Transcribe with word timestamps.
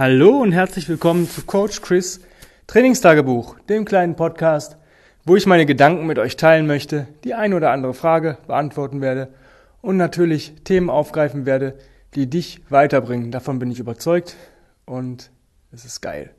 Hallo 0.00 0.38
und 0.38 0.52
herzlich 0.52 0.88
willkommen 0.88 1.28
zu 1.28 1.42
Coach 1.42 1.82
Chris 1.82 2.22
Trainingstagebuch, 2.68 3.58
dem 3.68 3.84
kleinen 3.84 4.16
Podcast, 4.16 4.78
wo 5.26 5.36
ich 5.36 5.44
meine 5.44 5.66
Gedanken 5.66 6.06
mit 6.06 6.18
euch 6.18 6.38
teilen 6.38 6.66
möchte, 6.66 7.06
die 7.22 7.34
ein 7.34 7.52
oder 7.52 7.70
andere 7.70 7.92
Frage 7.92 8.38
beantworten 8.46 9.02
werde 9.02 9.28
und 9.82 9.98
natürlich 9.98 10.54
Themen 10.64 10.88
aufgreifen 10.88 11.44
werde, 11.44 11.74
die 12.14 12.30
dich 12.30 12.62
weiterbringen. 12.70 13.30
Davon 13.30 13.58
bin 13.58 13.70
ich 13.70 13.78
überzeugt 13.78 14.36
und 14.86 15.30
es 15.70 15.84
ist 15.84 16.00
geil. 16.00 16.30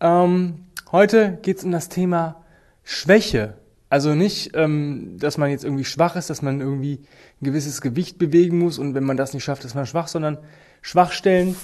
Ähm, 0.00 0.66
heute 0.92 1.40
geht 1.42 1.58
es 1.58 1.64
um 1.64 1.72
das 1.72 1.88
Thema 1.88 2.44
Schwäche. 2.84 3.54
Also 3.90 4.14
nicht, 4.14 4.52
ähm, 4.54 5.16
dass 5.18 5.38
man 5.38 5.50
jetzt 5.50 5.64
irgendwie 5.64 5.84
schwach 5.84 6.14
ist, 6.14 6.30
dass 6.30 6.40
man 6.40 6.60
irgendwie 6.60 7.00
ein 7.40 7.46
gewisses 7.46 7.80
Gewicht 7.80 8.18
bewegen 8.18 8.60
muss 8.60 8.78
und 8.78 8.94
wenn 8.94 9.02
man 9.02 9.16
das 9.16 9.34
nicht 9.34 9.42
schafft, 9.42 9.64
ist 9.64 9.74
man 9.74 9.86
schwach, 9.86 10.06
sondern 10.06 10.38
Schwachstellen 10.82 11.56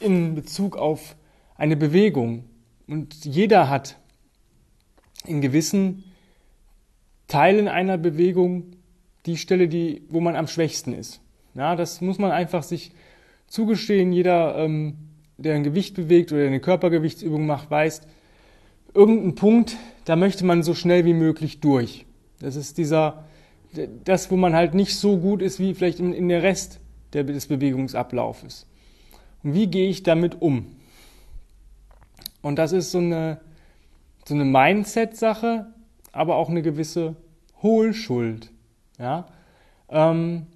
in 0.00 0.34
Bezug 0.34 0.76
auf 0.76 1.16
eine 1.56 1.76
Bewegung. 1.76 2.44
Und 2.86 3.24
jeder 3.24 3.68
hat 3.68 3.96
in 5.26 5.40
gewissen 5.40 6.04
Teilen 7.28 7.68
einer 7.68 7.96
Bewegung 7.96 8.76
die 9.26 9.36
Stelle, 9.36 9.68
die, 9.68 10.02
wo 10.08 10.20
man 10.20 10.36
am 10.36 10.46
schwächsten 10.46 10.92
ist. 10.92 11.20
Ja, 11.54 11.76
das 11.76 12.00
muss 12.00 12.18
man 12.18 12.30
einfach 12.30 12.62
sich 12.62 12.92
zugestehen. 13.46 14.12
Jeder, 14.12 14.56
ähm, 14.58 14.96
der 15.38 15.54
ein 15.54 15.62
Gewicht 15.62 15.94
bewegt 15.94 16.32
oder 16.32 16.46
eine 16.46 16.60
Körpergewichtsübung 16.60 17.46
macht, 17.46 17.70
weiß, 17.70 18.02
irgendein 18.92 19.34
Punkt, 19.34 19.76
da 20.04 20.16
möchte 20.16 20.44
man 20.44 20.62
so 20.62 20.74
schnell 20.74 21.04
wie 21.04 21.14
möglich 21.14 21.60
durch. 21.60 22.06
Das 22.40 22.56
ist 22.56 22.76
dieser, 22.78 23.24
das, 24.04 24.30
wo 24.30 24.36
man 24.36 24.54
halt 24.54 24.74
nicht 24.74 24.94
so 24.96 25.16
gut 25.16 25.42
ist 25.42 25.58
wie 25.58 25.74
vielleicht 25.74 26.00
in, 26.00 26.12
in 26.12 26.28
der 26.28 26.42
Rest 26.42 26.80
des 27.12 27.46
Bewegungsablaufes. 27.46 28.66
Wie 29.44 29.66
gehe 29.66 29.90
ich 29.90 30.02
damit 30.02 30.40
um? 30.40 30.74
Und 32.40 32.56
das 32.56 32.72
ist 32.72 32.90
so 32.90 32.98
eine, 32.98 33.40
so 34.26 34.34
eine 34.34 34.44
Mindset-Sache, 34.44 35.66
aber 36.12 36.36
auch 36.36 36.48
eine 36.48 36.62
gewisse 36.62 37.14
Hohlschuld. 37.62 38.50
Ja? 38.98 39.26
Ähm, 39.90 40.46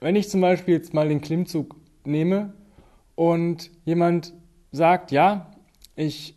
wenn 0.00 0.14
ich 0.14 0.30
zum 0.30 0.40
Beispiel 0.40 0.74
jetzt 0.74 0.94
mal 0.94 1.08
den 1.08 1.20
Klimmzug 1.20 1.74
nehme 2.04 2.52
und 3.16 3.72
jemand 3.84 4.32
sagt, 4.70 5.10
ja, 5.10 5.50
ich 5.96 6.36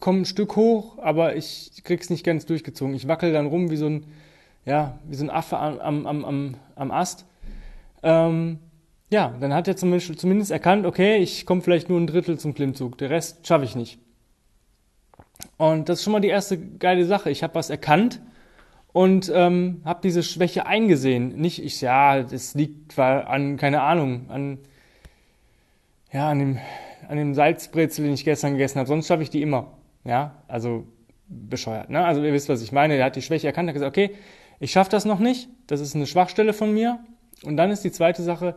komme 0.00 0.22
ein 0.22 0.24
Stück 0.24 0.56
hoch, 0.56 0.98
aber 0.98 1.36
ich 1.36 1.84
krieg's 1.84 2.10
nicht 2.10 2.24
ganz 2.24 2.46
durchgezogen. 2.46 2.96
Ich 2.96 3.06
wackel 3.06 3.32
dann 3.32 3.46
rum 3.46 3.70
wie 3.70 3.76
so 3.76 3.86
ein, 3.86 4.06
ja, 4.64 4.98
wie 5.04 5.14
so 5.14 5.24
ein 5.24 5.30
Affe 5.30 5.56
am, 5.56 6.06
am, 6.06 6.24
am, 6.24 6.56
am 6.74 6.90
Ast. 6.90 7.26
Ähm, 8.02 8.58
ja, 9.10 9.34
dann 9.40 9.52
hat 9.52 9.68
er 9.68 9.76
zumindest 9.76 10.50
erkannt, 10.50 10.86
okay, 10.86 11.16
ich 11.16 11.44
komme 11.44 11.62
vielleicht 11.62 11.88
nur 11.88 12.00
ein 12.00 12.06
Drittel 12.06 12.38
zum 12.38 12.54
Klimmzug, 12.54 12.96
der 12.98 13.10
Rest 13.10 13.46
schaffe 13.46 13.64
ich 13.64 13.74
nicht. 13.74 13.98
Und 15.56 15.88
das 15.88 15.98
ist 15.98 16.04
schon 16.04 16.12
mal 16.12 16.20
die 16.20 16.28
erste 16.28 16.58
geile 16.58 17.04
Sache. 17.04 17.30
Ich 17.30 17.42
habe 17.42 17.54
was 17.54 17.70
erkannt 17.70 18.20
und 18.92 19.30
ähm, 19.34 19.80
habe 19.84 20.00
diese 20.02 20.22
Schwäche 20.22 20.66
eingesehen. 20.66 21.36
Nicht 21.36 21.62
ich, 21.62 21.80
ja, 21.80 22.22
das 22.22 22.54
liegt 22.54 22.98
an, 22.98 23.56
keine 23.56 23.82
Ahnung, 23.82 24.30
an, 24.30 24.58
ja, 26.12 26.30
an 26.30 26.38
dem, 26.38 26.58
an 27.08 27.16
dem 27.16 27.34
Salzbrezel, 27.34 28.04
den 28.04 28.14
ich 28.14 28.24
gestern 28.24 28.52
gegessen 28.52 28.78
habe. 28.78 28.88
Sonst 28.88 29.08
schaffe 29.08 29.22
ich 29.22 29.30
die 29.30 29.42
immer. 29.42 29.72
Ja, 30.04 30.42
also 30.48 30.84
bescheuert. 31.28 31.90
Ne? 31.90 32.04
Also 32.04 32.22
ihr 32.22 32.32
wisst, 32.32 32.48
was 32.48 32.62
ich 32.62 32.72
meine. 32.72 32.96
Er 32.96 33.06
hat 33.06 33.16
die 33.16 33.22
Schwäche 33.22 33.46
erkannt, 33.46 33.68
hat 33.68 33.74
gesagt, 33.74 33.96
okay, 33.96 34.14
ich 34.58 34.72
schaffe 34.72 34.90
das 34.90 35.04
noch 35.04 35.18
nicht. 35.18 35.48
Das 35.66 35.80
ist 35.80 35.94
eine 35.94 36.06
Schwachstelle 36.06 36.52
von 36.52 36.72
mir. 36.72 37.00
Und 37.42 37.56
dann 37.56 37.70
ist 37.70 37.84
die 37.84 37.92
zweite 37.92 38.22
Sache, 38.22 38.56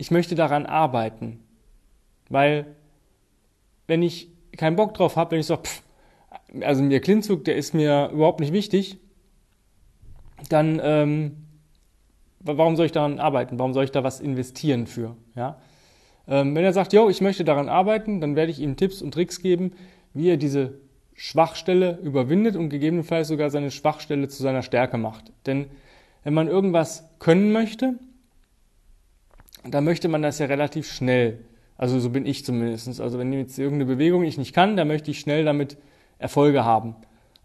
ich 0.00 0.10
möchte 0.10 0.34
daran 0.34 0.64
arbeiten. 0.64 1.40
Weil, 2.30 2.74
wenn 3.86 4.02
ich 4.02 4.30
keinen 4.56 4.74
Bock 4.74 4.94
drauf 4.94 5.16
habe, 5.16 5.32
wenn 5.32 5.40
ich 5.40 5.46
sage, 5.46 5.64
pff, 5.64 5.82
also 6.62 6.82
mir 6.82 7.00
Klimmzug, 7.00 7.44
der 7.44 7.56
ist 7.56 7.74
mir 7.74 8.08
überhaupt 8.10 8.40
nicht 8.40 8.54
wichtig, 8.54 8.98
dann 10.48 10.80
ähm, 10.82 11.36
warum 12.40 12.76
soll 12.76 12.86
ich 12.86 12.92
daran 12.92 13.18
arbeiten? 13.18 13.58
Warum 13.58 13.74
soll 13.74 13.84
ich 13.84 13.90
da 13.90 14.02
was 14.02 14.20
investieren 14.20 14.86
für? 14.86 15.16
Ja? 15.36 15.58
Ähm, 16.26 16.54
wenn 16.54 16.64
er 16.64 16.72
sagt, 16.72 16.94
yo, 16.94 17.10
ich 17.10 17.20
möchte 17.20 17.44
daran 17.44 17.68
arbeiten, 17.68 18.22
dann 18.22 18.36
werde 18.36 18.52
ich 18.52 18.58
ihm 18.58 18.78
Tipps 18.78 19.02
und 19.02 19.12
Tricks 19.12 19.42
geben, 19.42 19.72
wie 20.14 20.30
er 20.30 20.38
diese 20.38 20.80
Schwachstelle 21.12 21.98
überwindet 22.02 22.56
und 22.56 22.70
gegebenenfalls 22.70 23.28
sogar 23.28 23.50
seine 23.50 23.70
Schwachstelle 23.70 24.28
zu 24.28 24.42
seiner 24.42 24.62
Stärke 24.62 24.96
macht. 24.96 25.30
Denn 25.44 25.66
wenn 26.24 26.32
man 26.32 26.48
irgendwas 26.48 27.06
können 27.18 27.52
möchte, 27.52 27.98
da 29.64 29.80
möchte 29.80 30.08
man 30.08 30.22
das 30.22 30.38
ja 30.38 30.46
relativ 30.46 30.90
schnell. 30.90 31.40
Also 31.76 31.98
so 31.98 32.10
bin 32.10 32.26
ich 32.26 32.44
zumindest. 32.44 33.00
Also 33.00 33.18
wenn 33.18 33.32
jetzt 33.32 33.58
irgendeine 33.58 33.90
Bewegung 33.90 34.24
ich 34.24 34.38
nicht 34.38 34.54
kann, 34.54 34.76
dann 34.76 34.88
möchte 34.88 35.10
ich 35.10 35.20
schnell 35.20 35.44
damit 35.44 35.78
Erfolge 36.18 36.64
haben. 36.64 36.94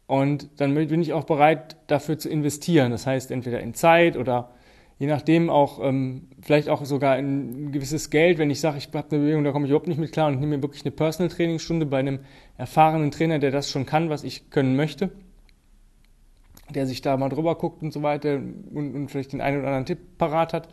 Und 0.08 0.50
dann 0.58 0.76
bin 0.76 1.02
ich 1.02 1.14
auch 1.14 1.24
bereit, 1.24 1.78
dafür 1.88 2.18
zu 2.18 2.30
investieren. 2.30 2.92
Das 2.92 3.08
heißt, 3.08 3.32
entweder 3.32 3.60
in 3.60 3.74
Zeit 3.74 4.18
oder 4.18 4.52
je 5.00 5.08
nachdem 5.08 5.50
auch 5.50 5.80
ähm, 5.82 6.28
vielleicht 6.42 6.70
auch 6.70 6.86
sogar 6.86 7.18
in 7.18 7.68
ein 7.68 7.72
gewisses 7.72 8.10
Geld, 8.10 8.38
wenn 8.38 8.50
ich 8.50 8.60
sage, 8.60 8.78
ich 8.78 8.88
habe 8.88 9.10
eine 9.10 9.24
Bewegung, 9.24 9.44
da 9.44 9.52
komme 9.52 9.66
ich 9.66 9.72
überhaupt 9.72 9.88
nicht 9.88 9.98
mit 9.98 10.12
klar 10.12 10.28
und 10.28 10.40
nehme 10.40 10.58
mir 10.58 10.64
wirklich 10.64 10.84
eine 10.84 10.92
Personal 10.92 11.30
Trainingsstunde 11.30 11.86
bei 11.86 12.00
einem 12.00 12.20
erfahrenen 12.58 13.12
Trainer, 13.12 13.40
der 13.40 13.52
das 13.52 13.70
schon 13.70 13.86
kann, 13.86 14.10
was 14.10 14.24
ich 14.24 14.50
können 14.52 14.76
möchte, 14.76 15.12
der 16.70 16.86
sich 16.86 17.02
da 17.02 17.18
mal 17.18 17.30
drüber 17.30 17.56
guckt 17.56 17.82
und 17.82 17.92
so 17.92 18.04
weiter 18.04 18.36
und, 18.36 18.96
und 18.96 19.10
vielleicht 19.10 19.34
den 19.34 19.42
einen 19.42 19.60
oder 19.60 19.68
anderen 19.68 19.86
Tipp 19.86 20.18
parat 20.18 20.54
hat 20.54 20.70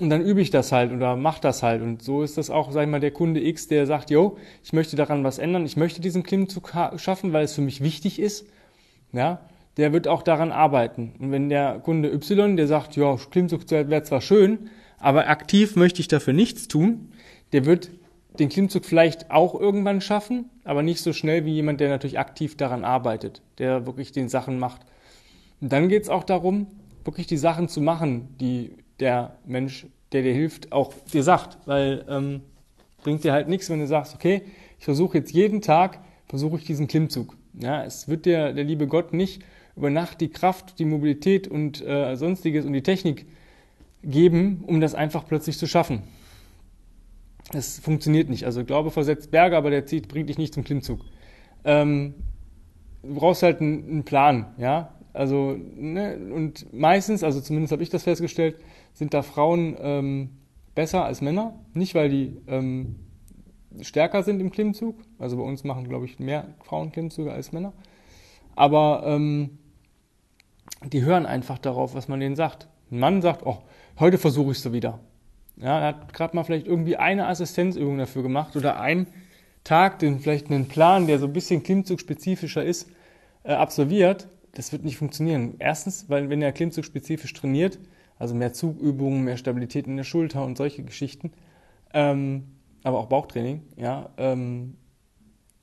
und 0.00 0.10
dann 0.10 0.22
übe 0.22 0.40
ich 0.40 0.50
das 0.50 0.72
halt 0.72 0.92
oder 0.92 1.16
mach 1.16 1.38
das 1.38 1.62
halt. 1.62 1.82
Und 1.82 2.02
so 2.02 2.22
ist 2.22 2.36
das 2.36 2.50
auch, 2.50 2.72
sag 2.72 2.82
ich 2.82 2.88
mal, 2.88 3.00
der 3.00 3.12
Kunde 3.12 3.44
X, 3.44 3.68
der 3.68 3.86
sagt, 3.86 4.10
yo, 4.10 4.36
ich 4.62 4.72
möchte 4.72 4.96
daran 4.96 5.22
was 5.22 5.38
ändern, 5.38 5.64
ich 5.64 5.76
möchte 5.76 6.00
diesen 6.00 6.24
Klimmzug 6.24 6.72
schaffen, 6.96 7.32
weil 7.32 7.44
es 7.44 7.54
für 7.54 7.60
mich 7.60 7.82
wichtig 7.82 8.18
ist. 8.18 8.46
Ja, 9.12 9.42
der 9.76 9.92
wird 9.92 10.08
auch 10.08 10.22
daran 10.22 10.50
arbeiten. 10.50 11.14
Und 11.18 11.30
wenn 11.30 11.48
der 11.48 11.78
Kunde 11.78 12.12
Y, 12.12 12.56
der 12.56 12.66
sagt, 12.66 12.96
ja, 12.96 13.16
Klimmzug 13.30 13.70
wäre 13.70 14.02
zwar 14.02 14.20
schön, 14.20 14.70
aber 14.98 15.28
aktiv 15.28 15.76
möchte 15.76 16.00
ich 16.00 16.08
dafür 16.08 16.32
nichts 16.32 16.66
tun, 16.66 17.12
der 17.52 17.64
wird 17.64 17.90
den 18.40 18.48
Klimmzug 18.48 18.84
vielleicht 18.84 19.30
auch 19.30 19.58
irgendwann 19.58 20.00
schaffen, 20.00 20.50
aber 20.64 20.82
nicht 20.82 21.00
so 21.00 21.12
schnell 21.12 21.44
wie 21.44 21.52
jemand, 21.52 21.78
der 21.78 21.88
natürlich 21.88 22.18
aktiv 22.18 22.56
daran 22.56 22.84
arbeitet, 22.84 23.42
der 23.58 23.86
wirklich 23.86 24.10
den 24.10 24.28
Sachen 24.28 24.58
macht. 24.58 24.80
Und 25.60 25.72
dann 25.72 25.88
geht 25.88 26.02
es 26.02 26.08
auch 26.08 26.24
darum, 26.24 26.66
wirklich 27.04 27.28
die 27.28 27.36
Sachen 27.36 27.68
zu 27.68 27.80
machen, 27.80 28.34
die 28.40 28.72
der 29.00 29.36
Mensch, 29.46 29.86
der 30.12 30.22
dir 30.22 30.32
hilft, 30.32 30.72
auch 30.72 30.92
dir 31.12 31.22
sagt. 31.22 31.58
Weil 31.66 32.04
ähm, 32.08 32.42
bringt 33.02 33.24
dir 33.24 33.32
halt 33.32 33.48
nichts, 33.48 33.70
wenn 33.70 33.80
du 33.80 33.86
sagst, 33.86 34.14
okay, 34.14 34.42
ich 34.78 34.84
versuche 34.84 35.18
jetzt 35.18 35.32
jeden 35.32 35.60
Tag, 35.60 36.00
versuche 36.28 36.56
ich 36.56 36.64
diesen 36.64 36.86
Klimmzug. 36.86 37.36
Ja, 37.54 37.84
es 37.84 38.08
wird 38.08 38.26
dir 38.26 38.52
der 38.52 38.64
liebe 38.64 38.86
Gott 38.86 39.12
nicht 39.12 39.42
über 39.76 39.90
Nacht 39.90 40.20
die 40.20 40.28
Kraft, 40.28 40.78
die 40.78 40.84
Mobilität 40.84 41.48
und 41.48 41.84
äh, 41.84 42.16
sonstiges 42.16 42.64
und 42.64 42.72
die 42.72 42.82
Technik 42.82 43.26
geben, 44.02 44.64
um 44.66 44.80
das 44.80 44.94
einfach 44.94 45.26
plötzlich 45.26 45.58
zu 45.58 45.66
schaffen. 45.66 46.02
Das 47.52 47.78
funktioniert 47.78 48.28
nicht. 48.28 48.44
Also 48.44 48.64
Glaube 48.64 48.90
versetzt 48.90 49.30
Berge, 49.30 49.56
aber 49.56 49.70
der 49.70 49.86
zieht, 49.86 50.08
bringt 50.08 50.28
dich 50.28 50.38
nicht 50.38 50.54
zum 50.54 50.64
Klimmzug. 50.64 51.00
Ähm, 51.64 52.14
du 53.02 53.14
brauchst 53.14 53.42
halt 53.42 53.60
einen, 53.60 53.88
einen 53.88 54.04
Plan, 54.04 54.54
ja. 54.58 54.94
Also, 55.14 55.56
ne, 55.76 56.18
und 56.34 56.72
meistens, 56.74 57.22
also 57.22 57.40
zumindest 57.40 57.72
habe 57.72 57.84
ich 57.84 57.88
das 57.88 58.02
festgestellt, 58.02 58.56
sind 58.92 59.14
da 59.14 59.22
Frauen 59.22 59.76
ähm, 59.80 60.30
besser 60.74 61.04
als 61.04 61.20
Männer. 61.20 61.54
Nicht, 61.72 61.94
weil 61.94 62.08
die 62.08 62.36
ähm, 62.48 62.96
stärker 63.80 64.24
sind 64.24 64.40
im 64.40 64.50
Klimmzug. 64.50 64.96
Also 65.20 65.36
bei 65.36 65.44
uns 65.44 65.62
machen, 65.62 65.88
glaube 65.88 66.04
ich, 66.04 66.18
mehr 66.18 66.48
Frauen 66.64 66.90
Klimmzüge 66.90 67.32
als 67.32 67.52
Männer. 67.52 67.72
Aber 68.56 69.04
ähm, 69.06 69.58
die 70.84 71.04
hören 71.04 71.26
einfach 71.26 71.58
darauf, 71.58 71.94
was 71.94 72.08
man 72.08 72.18
denen 72.18 72.34
sagt. 72.34 72.66
Ein 72.90 72.98
Mann 72.98 73.22
sagt, 73.22 73.46
oh, 73.46 73.58
heute 74.00 74.18
versuche 74.18 74.50
ich 74.50 74.58
es 74.58 74.64
so 74.64 74.72
wieder. 74.72 74.98
Ja, 75.56 75.78
er 75.78 75.86
hat 75.86 76.12
gerade 76.12 76.34
mal 76.34 76.42
vielleicht 76.42 76.66
irgendwie 76.66 76.96
eine 76.96 77.28
Assistenzübung 77.28 77.98
dafür 77.98 78.24
gemacht 78.24 78.56
oder 78.56 78.80
einen 78.80 79.06
Tag, 79.62 80.00
den 80.00 80.18
vielleicht 80.18 80.50
einen 80.50 80.66
Plan, 80.66 81.06
der 81.06 81.20
so 81.20 81.26
ein 81.26 81.32
bisschen 81.32 81.62
Klimmzug-spezifischer 81.62 82.64
ist, 82.64 82.90
äh, 83.44 83.52
absolviert 83.52 84.26
das 84.54 84.72
wird 84.72 84.84
nicht 84.84 84.96
funktionieren. 84.96 85.54
Erstens, 85.58 86.08
weil 86.08 86.30
wenn 86.30 86.40
der 86.40 86.52
Klimmzug 86.52 86.84
spezifisch 86.84 87.32
trainiert, 87.32 87.78
also 88.18 88.34
mehr 88.34 88.52
Zugübungen, 88.52 89.24
mehr 89.24 89.36
Stabilität 89.36 89.86
in 89.86 89.96
der 89.96 90.04
Schulter 90.04 90.44
und 90.44 90.56
solche 90.56 90.82
Geschichten, 90.82 91.32
ähm, 91.92 92.44
aber 92.82 92.98
auch 92.98 93.06
Bauchtraining, 93.06 93.62
ja, 93.76 94.10
ähm, 94.16 94.76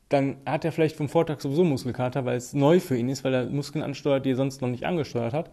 dann 0.10 0.38
hat 0.46 0.66
er 0.66 0.72
vielleicht 0.72 0.98
vom 0.98 1.08
Vortag 1.08 1.40
sowieso 1.40 1.64
Muskelkater, 1.64 2.26
weil 2.26 2.36
es 2.36 2.54
neu 2.54 2.80
für 2.82 2.98
ihn 2.98 3.08
ist, 3.08 3.24
weil 3.24 3.34
er 3.34 3.46
Muskeln 3.46 3.84
ansteuert, 3.84 4.26
die 4.26 4.32
er 4.32 4.36
sonst 4.36 4.62
noch 4.62 4.68
nicht 4.68 4.86
angesteuert 4.86 5.34
hat 5.34 5.52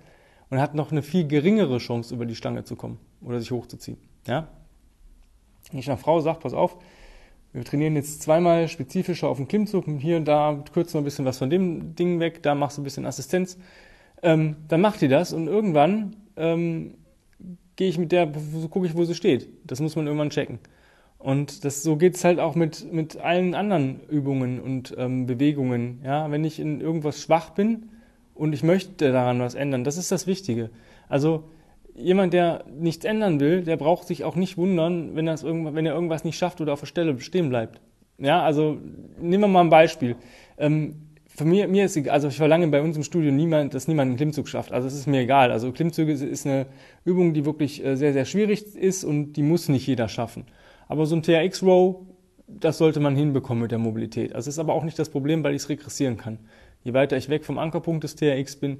und 0.50 0.60
hat 0.60 0.74
noch 0.74 0.90
eine 0.90 1.02
viel 1.02 1.26
geringere 1.26 1.78
Chance, 1.78 2.14
über 2.14 2.26
die 2.26 2.34
Stange 2.34 2.64
zu 2.64 2.74
kommen 2.74 2.98
oder 3.20 3.38
sich 3.38 3.52
hochzuziehen. 3.52 3.98
Ja? 4.26 4.48
Wenn 5.70 5.78
ich 5.78 5.88
einer 5.88 5.98
Frau 5.98 6.20
sage, 6.20 6.40
pass 6.40 6.54
auf, 6.54 6.76
wir 7.52 7.64
trainieren 7.64 7.96
jetzt 7.96 8.22
zweimal 8.22 8.68
spezifischer 8.68 9.28
auf 9.28 9.38
dem 9.38 9.48
Klimmzug. 9.48 9.86
Hier 9.98 10.16
und 10.16 10.26
da 10.26 10.62
kürzen 10.72 10.94
wir 10.94 11.00
ein 11.00 11.04
bisschen 11.04 11.24
was 11.24 11.38
von 11.38 11.50
dem 11.50 11.94
Ding 11.94 12.20
weg, 12.20 12.42
da 12.42 12.54
machst 12.54 12.76
du 12.76 12.82
ein 12.82 12.84
bisschen 12.84 13.06
Assistenz. 13.06 13.58
Ähm, 14.22 14.56
dann 14.68 14.80
macht 14.80 15.00
die 15.00 15.08
das 15.08 15.32
und 15.32 15.46
irgendwann 15.46 16.16
ähm, 16.36 16.94
gehe 17.76 17.88
ich 17.88 17.98
mit 17.98 18.12
der, 18.12 18.26
gucke 18.70 18.86
ich, 18.86 18.96
wo 18.96 19.04
sie 19.04 19.14
steht. 19.14 19.48
Das 19.64 19.80
muss 19.80 19.96
man 19.96 20.06
irgendwann 20.06 20.30
checken. 20.30 20.58
Und 21.18 21.64
das, 21.64 21.82
so 21.82 21.96
geht's 21.96 22.24
halt 22.24 22.38
auch 22.38 22.54
mit, 22.54 22.92
mit 22.92 23.16
allen 23.16 23.54
anderen 23.54 24.00
Übungen 24.08 24.60
und 24.60 24.94
ähm, 24.98 25.26
Bewegungen. 25.26 26.00
Ja, 26.04 26.30
wenn 26.30 26.44
ich 26.44 26.60
in 26.60 26.80
irgendwas 26.80 27.20
schwach 27.20 27.50
bin 27.50 27.90
und 28.34 28.52
ich 28.52 28.62
möchte 28.62 29.12
daran 29.12 29.40
was 29.40 29.54
ändern, 29.54 29.84
das 29.84 29.96
ist 29.96 30.12
das 30.12 30.26
Wichtige. 30.26 30.70
Also 31.08 31.44
jemand, 31.98 32.32
der 32.32 32.64
nichts 32.78 33.04
ändern 33.04 33.40
will, 33.40 33.62
der 33.62 33.76
braucht 33.76 34.06
sich 34.06 34.24
auch 34.24 34.36
nicht 34.36 34.56
wundern, 34.56 35.16
wenn, 35.16 35.26
das 35.26 35.44
wenn 35.44 35.86
er 35.86 35.94
irgendwas 35.94 36.24
nicht 36.24 36.38
schafft 36.38 36.60
oder 36.60 36.72
auf 36.72 36.80
der 36.80 36.86
Stelle 36.86 37.18
stehen 37.20 37.48
bleibt. 37.48 37.80
Ja, 38.18 38.42
also 38.42 38.78
nehmen 39.20 39.44
wir 39.44 39.48
mal 39.48 39.60
ein 39.60 39.70
Beispiel. 39.70 40.16
Ähm, 40.58 41.08
für 41.26 41.44
mir, 41.44 41.68
mir 41.68 41.84
ist 41.84 41.96
egal, 41.96 42.14
also 42.14 42.28
ich 42.28 42.36
verlange 42.36 42.66
bei 42.66 42.82
uns 42.82 42.96
im 42.96 43.04
Studio 43.04 43.30
niemand, 43.30 43.72
dass 43.72 43.86
niemand 43.86 44.08
einen 44.08 44.16
Klimmzug 44.16 44.48
schafft. 44.48 44.72
Also 44.72 44.88
es 44.88 44.94
ist 44.94 45.06
mir 45.06 45.20
egal. 45.20 45.52
Also 45.52 45.70
Klimmzüge 45.70 46.12
ist 46.12 46.46
eine 46.46 46.66
Übung, 47.04 47.32
die 47.32 47.44
wirklich 47.44 47.84
äh, 47.84 47.96
sehr, 47.96 48.12
sehr 48.12 48.24
schwierig 48.24 48.74
ist 48.74 49.04
und 49.04 49.34
die 49.34 49.42
muss 49.42 49.68
nicht 49.68 49.86
jeder 49.86 50.08
schaffen. 50.08 50.46
Aber 50.88 51.06
so 51.06 51.14
ein 51.14 51.22
TRX-Row, 51.22 51.96
das 52.48 52.78
sollte 52.78 52.98
man 52.98 53.14
hinbekommen 53.14 53.62
mit 53.62 53.70
der 53.70 53.78
Mobilität. 53.78 54.34
Also 54.34 54.48
es 54.48 54.56
ist 54.56 54.58
aber 54.58 54.74
auch 54.74 54.82
nicht 54.82 54.98
das 54.98 55.10
Problem, 55.10 55.44
weil 55.44 55.54
ich 55.54 55.62
es 55.62 55.68
regressieren 55.68 56.16
kann. 56.16 56.38
Je 56.82 56.92
weiter 56.92 57.16
ich 57.16 57.28
weg 57.28 57.44
vom 57.44 57.58
Ankerpunkt 57.58 58.02
des 58.02 58.16
TRX 58.16 58.56
bin, 58.56 58.78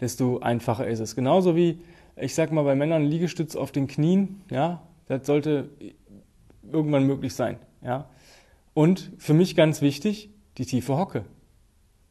desto 0.00 0.38
einfacher 0.38 0.86
ist 0.86 1.00
es. 1.00 1.16
Genauso 1.16 1.56
wie, 1.56 1.78
ich 2.16 2.34
sag 2.34 2.52
mal, 2.52 2.64
bei 2.64 2.74
Männern 2.74 3.04
Liegestütz 3.04 3.56
auf 3.56 3.72
den 3.72 3.86
Knien, 3.86 4.42
ja, 4.50 4.82
das 5.06 5.26
sollte 5.26 5.68
irgendwann 6.62 7.04
möglich 7.04 7.34
sein, 7.34 7.58
ja. 7.82 8.08
Und 8.74 9.12
für 9.18 9.32
mich 9.32 9.56
ganz 9.56 9.80
wichtig, 9.80 10.30
die 10.58 10.66
tiefe 10.66 10.98
Hocke. 10.98 11.24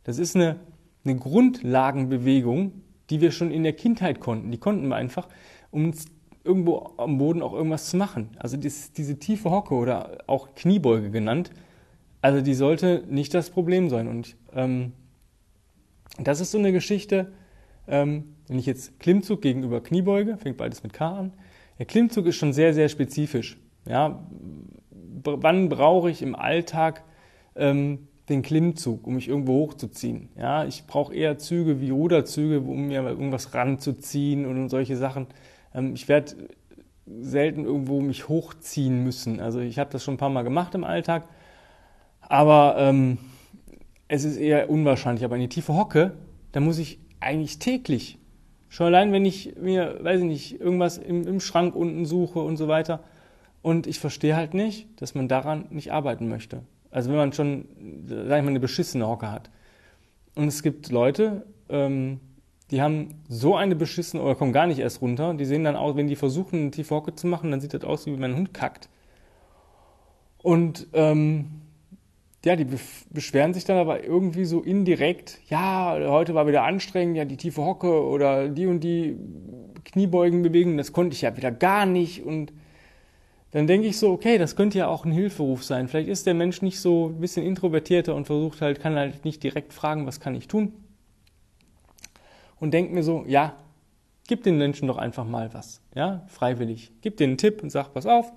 Das 0.04 0.18
ist 0.18 0.36
eine, 0.36 0.58
eine 1.04 1.16
Grundlagenbewegung, 1.16 2.82
die 3.10 3.22
wir 3.22 3.32
schon 3.32 3.52
in 3.52 3.64
der 3.64 3.74
Kindheit 3.74 4.20
konnten. 4.20 4.52
Die 4.52 4.58
konnten 4.58 4.88
wir 4.88 4.96
einfach, 4.96 5.28
um 5.70 5.94
irgendwo 6.44 6.94
am 6.98 7.18
Boden 7.18 7.42
auch 7.42 7.54
irgendwas 7.54 7.90
zu 7.90 7.98
machen. 7.98 8.30
Also 8.38 8.58
dies, 8.58 8.94
diese 8.94 9.18
tiefe 9.20 9.50
Hocke 9.50 9.74
oder 9.76 10.20
auch 10.28 10.56
Kniebeuge 10.56 11.12
genannt, 11.12 11.52
also 12.22 12.42
die 12.42 12.54
sollte 12.54 13.04
nicht 13.10 13.34
das 13.34 13.50
Problem 13.50 13.90
sein. 13.90 14.08
Und 14.08 14.36
ähm, 14.54 14.94
das 16.18 16.40
ist 16.40 16.52
so 16.52 16.58
eine 16.58 16.72
Geschichte, 16.72 17.34
ähm, 17.88 18.36
wenn 18.48 18.60
ich 18.60 18.66
jetzt 18.66 19.00
Klimmzug 19.00 19.42
gegenüber 19.42 19.82
Kniebeuge, 19.82 20.38
fängt 20.38 20.58
beides 20.58 20.84
mit 20.84 20.94
K 20.94 21.18
an. 21.18 21.34
Der 21.80 21.86
Klimmzug 21.86 22.26
ist 22.26 22.36
schon 22.36 22.54
sehr, 22.54 22.74
sehr 22.74 22.90
spezifisch. 22.90 23.58
Ja, 23.88 24.24
wann 25.24 25.70
brauche 25.70 26.10
ich 26.10 26.22
im 26.22 26.36
Alltag 26.36 27.04
ähm, 27.56 28.08
den 28.30 28.42
Klimmzug, 28.42 29.06
um 29.06 29.16
mich 29.16 29.28
irgendwo 29.28 29.54
hochzuziehen. 29.54 30.30
Ja, 30.38 30.66
ich 30.66 30.86
brauche 30.88 31.14
eher 31.14 31.38
Züge 31.38 31.80
wie 31.80 31.92
Ruderzüge, 31.92 32.60
um 32.60 32.88
mir 32.88 33.04
irgendwas 33.04 33.54
ranzuziehen 33.54 34.46
und 34.46 34.70
solche 34.70 34.98
Sachen. 34.98 35.28
Ähm, 35.74 35.94
ich 35.94 36.08
werde 36.08 36.36
selten 37.06 37.66
irgendwo 37.66 38.02
mich 38.02 38.28
hochziehen 38.28 39.04
müssen. 39.04 39.40
Also 39.40 39.60
ich 39.60 39.78
habe 39.78 39.92
das 39.92 40.04
schon 40.04 40.16
ein 40.16 40.18
paar 40.18 40.30
Mal 40.30 40.44
gemacht 40.44 40.74
im 40.74 40.84
Alltag, 40.84 41.28
aber 42.22 42.76
ähm, 42.80 43.20
es 44.08 44.24
ist 44.24 44.38
eher 44.38 44.70
unwahrscheinlich. 44.70 45.24
Aber 45.24 45.36
in 45.36 45.42
die 45.42 45.50
tiefe 45.50 45.76
Hocke, 45.76 46.14
da 46.52 46.60
muss 46.60 46.80
ich 46.80 47.00
eigentlich 47.26 47.60
täglich, 47.60 48.18
schon 48.70 48.88
allein 48.88 49.12
wenn 49.12 49.26
ich 49.26 49.56
mir, 49.60 50.00
weiß 50.02 50.22
ich 50.22 50.26
nicht, 50.26 50.62
irgendwas 50.62 50.98
im, 50.98 51.28
im 51.28 51.40
Schrank 51.40 51.76
unten 51.76 52.06
suche 52.06 52.40
und 52.40 52.58
so 52.58 52.68
weiter, 52.68 53.02
und 53.62 53.88
ich 53.88 53.98
verstehe 54.00 54.36
halt 54.36 54.54
nicht, 54.54 54.88
dass 55.02 55.16
man 55.16 55.28
daran 55.28 55.66
nicht 55.72 55.92
arbeiten 55.92 56.30
möchte. 56.30 56.62
Also 56.92 57.10
wenn 57.10 57.18
man 57.18 57.34
schon, 57.34 57.66
sag 58.06 58.38
ich 58.38 58.44
mal, 58.44 58.50
eine 58.50 58.60
beschissene 58.60 59.08
Hocke 59.08 59.32
hat. 59.32 59.50
Und 60.36 60.48
es 60.48 60.62
gibt 60.62 60.92
Leute, 60.92 61.48
ähm, 61.68 62.20
die 62.72 62.82
haben 62.82 63.24
so 63.28 63.56
eine 63.56 63.76
beschissene 63.76 64.22
oder 64.22 64.36
kommen 64.36 64.54
gar 64.54 64.68
nicht 64.68 64.80
erst 64.80 65.02
runter. 65.02 65.34
Die 65.34 65.46
sehen 65.46 65.64
dann 65.64 65.76
aus, 65.76 65.96
wenn 65.96 66.08
die 66.08 66.16
versuchen, 66.16 66.60
eine 66.60 66.72
tiefe 66.72 66.94
Hocke 66.94 67.16
zu 67.16 67.26
machen, 67.26 67.50
dann 67.52 67.60
sieht 67.60 67.74
das 67.74 67.84
aus, 67.84 68.06
wie 68.06 68.14
wenn 68.14 68.20
mein 68.20 68.36
Hund 68.36 68.54
kackt. 68.54 68.88
Und 70.44 70.88
ähm, 70.94 71.62
ja, 72.46 72.56
die 72.56 72.68
beschweren 73.10 73.54
sich 73.56 73.66
dann 73.66 73.78
aber 73.78 74.04
irgendwie 74.04 74.46
so 74.46 74.62
indirekt, 74.62 75.40
ja, 75.50 75.98
heute 76.08 76.36
war 76.36 76.48
wieder 76.48 76.64
anstrengend, 76.64 77.18
ja, 77.18 77.26
die 77.26 77.38
tiefe 77.38 77.66
Hocke 77.66 78.04
oder 78.04 78.50
die 78.50 78.68
und 78.68 78.82
die 78.82 79.18
Kniebeugenbewegungen, 79.84 80.78
das 80.78 80.94
konnte 80.94 81.16
ich 81.16 81.24
ja 81.24 81.36
wieder 81.36 81.52
gar 81.52 81.88
nicht 81.88 82.24
und 82.24 82.54
dann 83.50 83.68
denke 83.68 83.88
ich 83.88 83.98
so, 83.98 84.12
okay, 84.12 84.38
das 84.38 84.56
könnte 84.56 84.78
ja 84.78 84.88
auch 84.88 85.06
ein 85.06 85.12
Hilferuf 85.12 85.64
sein. 85.64 85.88
Vielleicht 85.88 86.10
ist 86.10 86.28
der 86.28 86.34
Mensch 86.34 86.62
nicht 86.62 86.80
so 86.80 87.08
ein 87.08 87.22
bisschen 87.22 87.46
introvertierter 87.46 88.14
und 88.14 88.26
versucht 88.26 88.62
halt, 88.62 88.82
kann 88.82 88.96
halt 88.96 89.24
nicht 89.24 89.42
direkt 89.42 89.72
fragen, 89.72 90.06
was 90.06 90.20
kann 90.20 90.36
ich 90.36 90.48
tun? 90.48 90.74
Und 92.60 92.74
denkt 92.74 92.92
mir 92.92 93.02
so, 93.02 93.24
ja, 93.28 93.56
gib 94.28 94.44
den 94.44 94.58
Menschen 94.58 94.88
doch 94.88 94.98
einfach 94.98 95.26
mal 95.26 95.54
was, 95.54 95.82
ja, 95.96 96.26
freiwillig. 96.28 96.92
Gib 97.02 97.18
denen 97.18 97.32
einen 97.32 97.38
Tipp 97.38 97.64
und 97.64 97.72
sag, 97.72 97.94
pass 97.94 98.06
auf, 98.06 98.34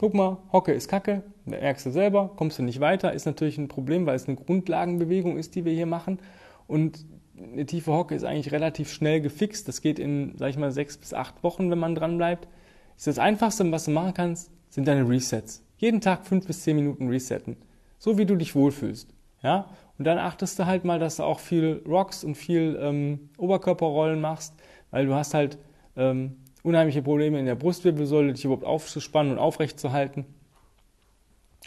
guck 0.00 0.14
mal, 0.14 0.38
Hocke 0.52 0.72
ist 0.72 0.88
Kacke, 0.88 1.22
merkst 1.46 1.86
du 1.86 1.90
selber, 1.90 2.32
kommst 2.36 2.58
du 2.58 2.62
nicht 2.62 2.80
weiter, 2.80 3.12
ist 3.12 3.26
natürlich 3.26 3.58
ein 3.58 3.68
Problem, 3.68 4.06
weil 4.06 4.16
es 4.16 4.26
eine 4.26 4.36
Grundlagenbewegung 4.36 5.38
ist, 5.38 5.54
die 5.54 5.64
wir 5.64 5.72
hier 5.72 5.86
machen. 5.86 6.18
Und 6.66 7.06
eine 7.36 7.66
tiefe 7.66 7.92
Hocke 7.92 8.14
ist 8.14 8.24
eigentlich 8.24 8.52
relativ 8.52 8.90
schnell 8.90 9.20
gefixt. 9.20 9.68
Das 9.68 9.80
geht 9.80 9.98
in, 9.98 10.34
sag 10.36 10.50
ich 10.50 10.56
mal, 10.56 10.72
sechs 10.72 10.96
bis 10.96 11.14
acht 11.14 11.42
Wochen, 11.42 11.70
wenn 11.70 11.78
man 11.78 11.94
dran 11.94 12.16
bleibt 12.16 12.48
ist 12.96 13.06
das 13.06 13.18
Einfachste, 13.18 13.70
was 13.70 13.84
du 13.84 13.90
machen 13.90 14.14
kannst, 14.14 14.50
sind 14.70 14.88
deine 14.88 15.08
Resets. 15.08 15.62
Jeden 15.76 16.00
Tag 16.00 16.26
fünf 16.26 16.46
bis 16.46 16.62
zehn 16.62 16.76
Minuten 16.76 17.08
resetten. 17.08 17.56
So 17.98 18.16
wie 18.16 18.24
du 18.24 18.36
dich 18.36 18.54
wohlfühlst. 18.54 19.14
Ja? 19.42 19.68
Und 19.98 20.06
dann 20.06 20.18
achtest 20.18 20.58
du 20.58 20.66
halt 20.66 20.84
mal, 20.84 20.98
dass 20.98 21.16
du 21.16 21.22
auch 21.22 21.38
viel 21.38 21.82
Rocks 21.86 22.24
und 22.24 22.36
viel 22.36 22.78
ähm, 22.80 23.28
Oberkörperrollen 23.36 24.20
machst, 24.20 24.54
weil 24.90 25.06
du 25.06 25.14
hast 25.14 25.34
halt 25.34 25.58
ähm, 25.96 26.36
unheimliche 26.62 27.02
Probleme 27.02 27.38
in 27.38 27.46
der 27.46 27.54
Brustwirbelsäule, 27.54 28.32
dich 28.32 28.44
überhaupt 28.44 28.64
aufzuspannen 28.64 29.32
und 29.32 29.38
aufrecht 29.38 29.78
zu 29.78 29.92
halten. 29.92 30.24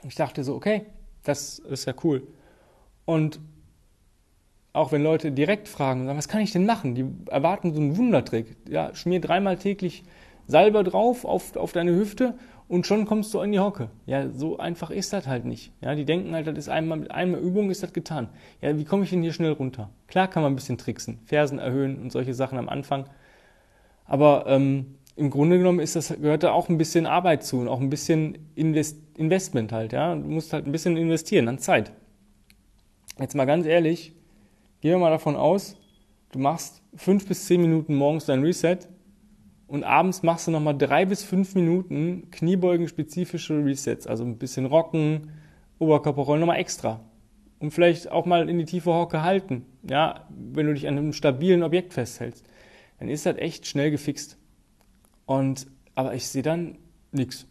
Ich 0.08 0.16
dachte 0.16 0.44
so, 0.44 0.56
okay, 0.56 0.86
das 1.24 1.60
ist 1.60 1.86
ja 1.86 1.94
cool. 2.04 2.28
Und 3.06 3.40
auch 4.72 4.92
wenn 4.92 5.04
Leute 5.04 5.32
direkt 5.32 5.68
fragen, 5.68 6.08
was 6.08 6.28
kann 6.28 6.42
ich 6.42 6.52
denn 6.52 6.66
machen? 6.66 6.96
Die 6.96 7.06
erwarten 7.28 7.74
so 7.74 7.82
einen 7.82 7.98
Wundertrick. 7.98 8.56
Ja, 8.68 8.94
schmier 8.96 9.20
dreimal 9.20 9.58
täglich 9.58 10.04
Salbe 10.48 10.84
drauf 10.84 11.26
auf, 11.26 11.56
auf 11.56 11.74
deine 11.74 11.92
Hüfte 11.92 12.36
und 12.68 12.86
schon 12.86 13.06
kommst 13.06 13.34
du 13.34 13.42
in 13.42 13.52
die 13.52 13.60
Hocke. 13.60 13.90
Ja, 14.06 14.30
so 14.30 14.58
einfach 14.58 14.92
ist 14.92 15.12
das 15.12 15.28
halt 15.28 15.46
nicht. 15.46 15.72
Ja, 15.82 15.96
die 15.96 16.06
denken 16.06 16.34
halt, 16.34 16.48
das 16.48 16.58
ist 16.58 16.70
einmal 16.70 17.00
mit 17.00 17.12
einmal 17.12 17.40
Übung 17.40 17.70
ist 17.72 17.84
das 17.84 17.94
getan. 17.94 18.30
Ja, 18.62 18.78
wie 18.78 18.86
komme 18.86 19.04
ich 19.04 19.10
denn 19.10 19.24
hier 19.24 19.34
schnell 19.34 19.52
runter? 19.52 19.90
Klar 20.08 20.28
kann 20.28 20.44
man 20.44 20.54
ein 20.54 20.56
bisschen 20.56 20.78
tricksen, 20.78 21.20
Fersen 21.26 21.60
erhöhen 21.60 22.00
und 22.00 22.12
solche 22.12 22.34
Sachen 22.34 22.58
am 22.58 22.70
Anfang. 22.70 23.06
Aber 24.06 24.46
ähm, 24.48 24.96
im 25.20 25.30
Grunde 25.30 25.58
genommen 25.58 25.80
ist 25.80 25.98
das, 25.98 26.10
gehört 26.10 26.44
da 26.44 26.52
auch 26.52 26.70
ein 26.70 26.78
bisschen 26.78 27.06
Arbeit 27.06 27.44
zu 27.44 27.60
und 27.60 27.68
auch 27.68 27.82
ein 27.82 27.90
bisschen 27.90 28.38
Invest, 28.56 28.98
Investment 29.18 29.74
halt, 29.74 29.92
ja. 29.92 30.16
Du 30.16 30.28
musst 30.28 30.54
halt 30.54 30.66
ein 30.66 30.72
bisschen 30.72 30.96
investieren 30.96 31.50
an 31.50 31.60
Zeit. 31.60 31.92
Jetzt 33.20 33.36
mal 33.36 33.46
ganz 33.46 33.66
ehrlich, 33.66 34.14
gehen 34.80 34.92
wir 34.92 34.98
mal 34.98 35.10
davon 35.10 35.36
aus, 35.36 35.76
du 36.32 36.40
machst 36.40 36.82
fünf 36.96 37.28
bis 37.28 37.46
zehn 37.46 37.62
Minuten 37.62 37.96
morgens 37.96 38.26
dein 38.26 38.42
Reset 38.42 38.78
und 39.68 39.84
abends 39.84 40.24
machst 40.24 40.48
du 40.48 40.52
nochmal 40.52 40.78
drei 40.78 41.04
bis 41.06 41.24
fünf 41.24 41.54
Minuten 41.54 42.32
Kniebeugen-spezifische 42.32 43.64
Resets, 43.66 44.08
also 44.08 44.24
ein 44.24 44.38
bisschen 44.38 44.66
Rocken, 44.66 45.32
Oberkörperrollen 45.80 46.40
nochmal 46.40 46.60
extra. 46.60 47.02
Und 47.60 47.72
vielleicht 47.72 48.10
auch 48.10 48.26
mal 48.26 48.48
in 48.48 48.58
die 48.58 48.64
tiefe 48.64 48.94
Hocke 48.94 49.22
halten, 49.22 49.66
ja, 49.84 50.28
wenn 50.30 50.66
du 50.66 50.74
dich 50.74 50.88
an 50.88 50.98
einem 50.98 51.12
stabilen 51.12 51.62
Objekt 51.62 51.94
festhältst. 51.94 52.46
Dann 53.00 53.10
ist 53.10 53.26
das 53.26 53.38
echt 53.38 53.68
schnell 53.68 53.92
gefixt. 53.92 54.39
Und, 55.30 55.68
aber 55.94 56.16
ich 56.16 56.28
sehe 56.28 56.42
dann 56.42 56.80
nichts. 57.12 57.46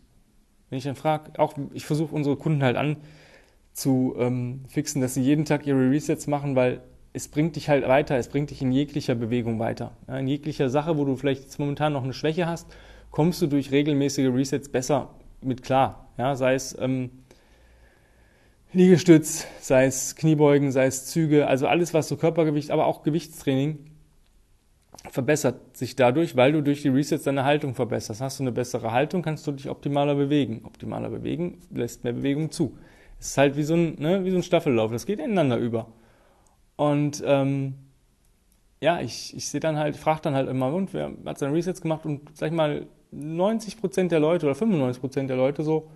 Wenn 0.68 0.78
ich 0.78 0.84
dann 0.84 0.96
frage, 0.96 1.38
auch 1.38 1.54
ich 1.72 1.86
versuche 1.86 2.12
unsere 2.12 2.36
Kunden 2.36 2.64
halt 2.64 2.76
an 2.76 2.96
zu 3.72 4.16
ähm, 4.18 4.64
fixen, 4.66 5.00
dass 5.00 5.14
sie 5.14 5.22
jeden 5.22 5.44
Tag 5.44 5.64
ihre 5.64 5.88
Resets 5.88 6.26
machen, 6.26 6.56
weil 6.56 6.80
es 7.12 7.28
bringt 7.28 7.54
dich 7.54 7.68
halt 7.68 7.86
weiter, 7.86 8.16
es 8.16 8.30
bringt 8.30 8.50
dich 8.50 8.62
in 8.62 8.72
jeglicher 8.72 9.14
Bewegung 9.14 9.60
weiter. 9.60 9.92
Ja, 10.08 10.18
in 10.18 10.26
jeglicher 10.26 10.70
Sache, 10.70 10.98
wo 10.98 11.04
du 11.04 11.14
vielleicht 11.14 11.44
jetzt 11.44 11.60
momentan 11.60 11.92
noch 11.92 12.02
eine 12.02 12.14
Schwäche 12.14 12.48
hast, 12.48 12.66
kommst 13.12 13.40
du 13.42 13.46
durch 13.46 13.70
regelmäßige 13.70 14.26
Resets 14.26 14.68
besser 14.68 15.10
mit 15.40 15.62
klar. 15.62 16.08
Ja, 16.18 16.34
sei 16.34 16.54
es 16.54 16.76
ähm, 16.80 17.10
Liegestütz, 18.72 19.46
sei 19.60 19.86
es 19.86 20.16
Kniebeugen, 20.16 20.72
sei 20.72 20.86
es 20.86 21.06
Züge, 21.06 21.46
also 21.46 21.68
alles, 21.68 21.94
was 21.94 22.08
so 22.08 22.16
Körpergewicht, 22.16 22.72
aber 22.72 22.86
auch 22.86 23.04
Gewichtstraining 23.04 23.87
verbessert 25.10 25.76
sich 25.76 25.96
dadurch, 25.96 26.36
weil 26.36 26.52
du 26.52 26.62
durch 26.62 26.82
die 26.82 26.88
Resets 26.88 27.24
deine 27.24 27.44
Haltung 27.44 27.74
verbesserst. 27.74 28.20
Hast 28.20 28.38
du 28.38 28.44
eine 28.44 28.52
bessere 28.52 28.92
Haltung, 28.92 29.22
kannst 29.22 29.46
du 29.46 29.52
dich 29.52 29.70
optimaler 29.70 30.14
bewegen. 30.14 30.62
Optimaler 30.64 31.10
bewegen 31.10 31.60
lässt 31.70 32.04
mehr 32.04 32.12
Bewegung 32.12 32.50
zu. 32.50 32.76
Es 33.18 33.28
ist 33.28 33.38
halt 33.38 33.56
wie 33.56 33.62
so 33.62 33.74
ein, 33.74 33.96
ne, 33.98 34.24
wie 34.24 34.30
so 34.30 34.36
ein 34.36 34.42
Staffellauf, 34.42 34.92
das 34.92 35.06
geht 35.06 35.18
ineinander 35.18 35.56
über. 35.56 35.88
Und 36.76 37.22
ähm, 37.26 37.74
ja, 38.80 39.00
ich, 39.00 39.36
ich 39.36 39.48
sehe 39.48 39.60
dann 39.60 39.76
halt, 39.76 39.96
frage 39.96 40.20
dann 40.22 40.34
halt 40.34 40.48
immer, 40.48 40.72
und 40.72 40.94
wer 40.94 41.10
hat 41.26 41.38
seine 41.38 41.52
Resets 41.52 41.80
gemacht? 41.80 42.06
Und 42.06 42.36
sag 42.36 42.48
ich 42.48 42.56
mal, 42.56 42.86
90 43.10 43.80
Prozent 43.80 44.12
der 44.12 44.20
Leute 44.20 44.46
oder 44.46 44.54
95 44.54 45.00
Prozent 45.00 45.30
der 45.30 45.36
Leute 45.36 45.62
so, 45.62 45.90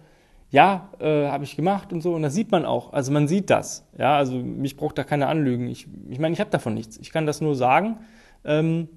ja, 0.50 0.90
äh, 0.98 1.28
habe 1.28 1.44
ich 1.44 1.56
gemacht 1.56 1.92
und 1.92 2.02
so. 2.02 2.14
Und 2.14 2.22
das 2.22 2.34
sieht 2.34 2.50
man 2.50 2.64
auch. 2.64 2.92
Also 2.92 3.12
man 3.12 3.28
sieht 3.28 3.50
das. 3.50 3.86
Also 3.96 4.36
mich 4.36 4.76
braucht 4.76 4.98
da 4.98 5.04
keine 5.04 5.28
Anlügen. 5.28 5.68
Ich 5.68 5.86
meine, 5.86 6.10
ich, 6.10 6.18
mein, 6.18 6.32
ich 6.32 6.40
habe 6.40 6.50
davon 6.50 6.74
nichts. 6.74 6.98
Ich 6.98 7.10
kann 7.10 7.24
das 7.24 7.40
nur 7.40 7.54
sagen, 7.54 7.98
ähm, 8.44 8.88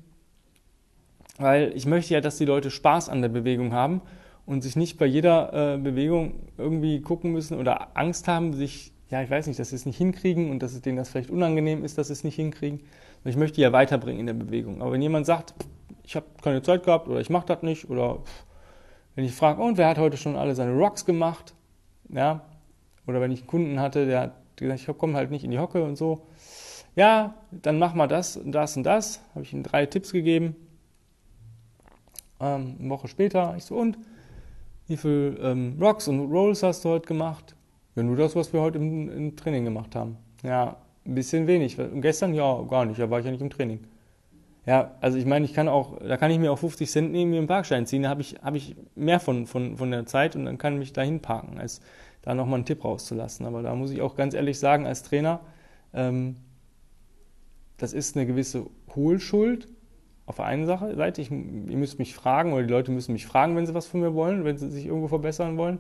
weil 1.38 1.74
ich 1.76 1.86
möchte 1.86 2.14
ja, 2.14 2.22
dass 2.22 2.38
die 2.38 2.46
Leute 2.46 2.72
Spaß 2.72 3.10
an 3.10 3.22
der 3.22 3.30
Bewegung 3.30 3.74
haben. 3.74 4.02
und 4.46 4.62
sich 4.62 4.76
nicht 4.76 4.98
bei 5.00 5.08
jeder 5.08 5.74
äh, 5.74 5.78
Bewegung 5.78 6.36
irgendwie 6.58 7.02
gucken 7.02 7.32
müssen 7.32 7.58
oder 7.58 7.98
Angst 7.98 8.28
haben, 8.28 8.54
sich, 8.54 8.94
ja, 9.10 9.24
ich 9.24 9.30
weiß 9.30 9.48
nicht, 9.48 9.60
dass 9.60 9.72
sie 9.72 9.76
es 9.76 9.88
nicht 9.88 9.98
hinkriegen 9.98 10.52
und 10.52 10.62
dass 10.62 10.74
es 10.74 10.82
denen 10.82 10.98
das 10.98 11.10
vielleicht 11.10 11.32
unangenehm 11.32 11.84
ist, 11.84 11.98
dass 11.98 12.08
sie 12.08 12.14
es 12.14 12.24
nicht 12.24 12.36
hinkriegen. 12.36 12.80
Und 12.80 13.30
ich 13.30 13.38
möchte 13.38 13.60
ja 13.60 13.72
weiterbringen 13.72 14.20
in 14.20 14.28
der 14.28 14.34
Bewegung. 14.36 14.82
Aber 14.82 14.92
wenn 14.92 15.02
jemand 15.02 15.26
sagt, 15.26 15.56
ich 16.04 16.16
habe 16.16 16.28
keine 16.44 16.62
Zeit 16.62 16.84
gehabt 16.84 17.08
oder 17.08 17.20
ich 17.20 17.32
mache 17.32 17.48
das 17.48 17.64
nicht 17.64 17.90
oder 17.90 18.20
wenn 19.16 19.26
ich 19.26 19.34
frage, 19.34 19.62
und 19.62 19.78
wer 19.78 19.88
hat 19.88 19.98
heute 19.98 20.18
schon 20.18 20.36
alle 20.36 20.54
seine 20.54 20.74
Rocks 20.74 21.06
gemacht, 21.06 21.56
ja, 22.10 22.42
oder 23.08 23.22
wenn 23.22 23.32
ich 23.32 23.40
einen 23.42 23.48
Kunden 23.48 23.80
hatte, 23.80 24.06
der 24.06 24.20
hat 24.22 24.34
gesagt, 24.58 24.88
ich 24.88 24.98
komme 24.98 25.16
halt 25.16 25.32
nicht 25.32 25.44
in 25.44 25.52
die 25.52 25.60
Hocke 25.60 25.84
und 25.84 25.96
so, 25.96 26.28
ja, 26.96 27.36
dann 27.52 27.80
mach 27.80 27.94
mal 27.94 28.08
das 28.08 28.38
und 28.38 28.52
das 28.52 28.78
und 28.78 28.84
das, 28.84 29.22
habe 29.34 29.44
ich 29.44 29.54
ihm 29.54 29.64
drei 29.64 29.86
Tipps 29.86 30.12
gegeben. 30.12 30.56
Ähm, 32.40 32.76
eine 32.80 32.90
Woche 32.90 33.08
später, 33.08 33.56
ich 33.58 33.66
so, 33.66 33.76
und 33.76 33.98
wie 34.88 34.98
viel 34.98 35.38
ähm, 35.42 35.78
Rocks 35.80 36.08
und 36.08 36.32
Rolls 36.32 36.64
hast 36.64 36.86
du 36.86 36.90
heute 36.90 37.08
gemacht? 37.08 37.56
Ja, 37.96 38.04
nur 38.04 38.16
das, 38.16 38.36
was 38.36 38.54
wir 38.54 38.62
heute 38.62 38.78
im, 38.78 39.10
im 39.10 39.36
Training 39.36 39.66
gemacht 39.66 39.96
haben. 39.96 40.18
Ja, 40.44 40.78
ein 41.06 41.16
bisschen 41.16 41.48
wenig. 41.48 41.80
Und 41.80 42.02
gestern, 42.02 42.34
ja, 42.34 42.62
gar 42.64 42.86
nicht, 42.86 43.00
da 43.00 43.10
war 43.10 43.20
ich 43.20 43.26
ja 43.26 43.32
nicht 43.32 43.42
im 43.42 43.50
Training. 43.50 43.80
Ja, 44.66 44.92
also 45.00 45.18
ich 45.18 45.26
meine, 45.26 45.46
ich 45.46 45.54
kann 45.54 45.68
auch, 45.68 46.00
da 46.00 46.18
kann 46.18 46.32
ich 46.32 46.40
mir 46.40 46.52
auch 46.52 46.58
50 46.58 46.90
Cent 46.90 47.12
nehmen, 47.12 47.32
mir 47.32 47.38
einen 47.38 47.48
Parkstein 47.48 47.86
ziehen, 47.86 48.04
da 48.04 48.10
habe 48.10 48.22
ich, 48.22 48.36
hab 48.42 48.56
ich 48.56 48.76
mehr 48.96 49.20
von, 49.20 49.46
von, 49.46 49.78
von 49.78 49.92
der 49.92 50.08
Zeit 50.08 50.36
und 50.36 50.46
dann 50.46 50.58
kann 50.58 50.74
ich 50.74 50.80
mich 50.80 50.94
dahin 50.94 51.20
parken, 51.20 51.60
als 51.60 51.82
da 52.24 52.34
nochmal 52.34 52.56
einen 52.56 52.66
Tipp 52.66 52.84
rauszulassen. 52.84 53.46
Aber 53.46 53.62
da 53.62 53.76
muss 53.76 53.92
ich 53.92 54.02
auch 54.02 54.16
ganz 54.16 54.34
ehrlich 54.34 54.58
sagen, 54.58 54.88
als 54.88 55.04
Trainer, 55.04 55.42
ähm, 55.94 56.38
das 57.78 57.94
ist 57.94 58.16
eine 58.16 58.26
gewisse 58.26 58.68
Hohlschuld 58.96 59.68
auf 60.26 60.38
der 60.38 60.46
einen 60.46 60.66
Seite. 60.66 61.22
Ich, 61.22 61.30
ihr 61.30 61.38
müsst 61.38 62.00
mich 62.00 62.16
fragen 62.16 62.54
oder 62.54 62.64
die 62.64 62.72
Leute 62.72 62.92
müssen 62.92 63.14
mich 63.14 63.26
fragen, 63.26 63.56
wenn 63.56 63.66
sie 63.66 63.74
was 63.74 63.86
von 63.86 64.00
mir 64.00 64.14
wollen, 64.14 64.44
wenn 64.44 64.58
sie 64.58 64.70
sich 64.70 64.86
irgendwo 64.86 65.08
verbessern 65.08 65.58
wollen. 65.58 65.80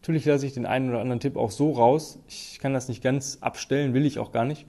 Natürlich 0.00 0.24
lasse 0.24 0.46
ich 0.46 0.54
den 0.54 0.66
einen 0.66 0.90
oder 0.90 1.00
anderen 1.00 1.20
Tipp 1.20 1.36
auch 1.36 1.50
so 1.50 1.72
raus. 1.72 2.18
Ich 2.28 2.58
kann 2.60 2.74
das 2.74 2.88
nicht 2.88 3.02
ganz 3.02 3.38
abstellen, 3.40 3.94
will 3.94 4.04
ich 4.04 4.18
auch 4.18 4.32
gar 4.32 4.44
nicht. 4.44 4.66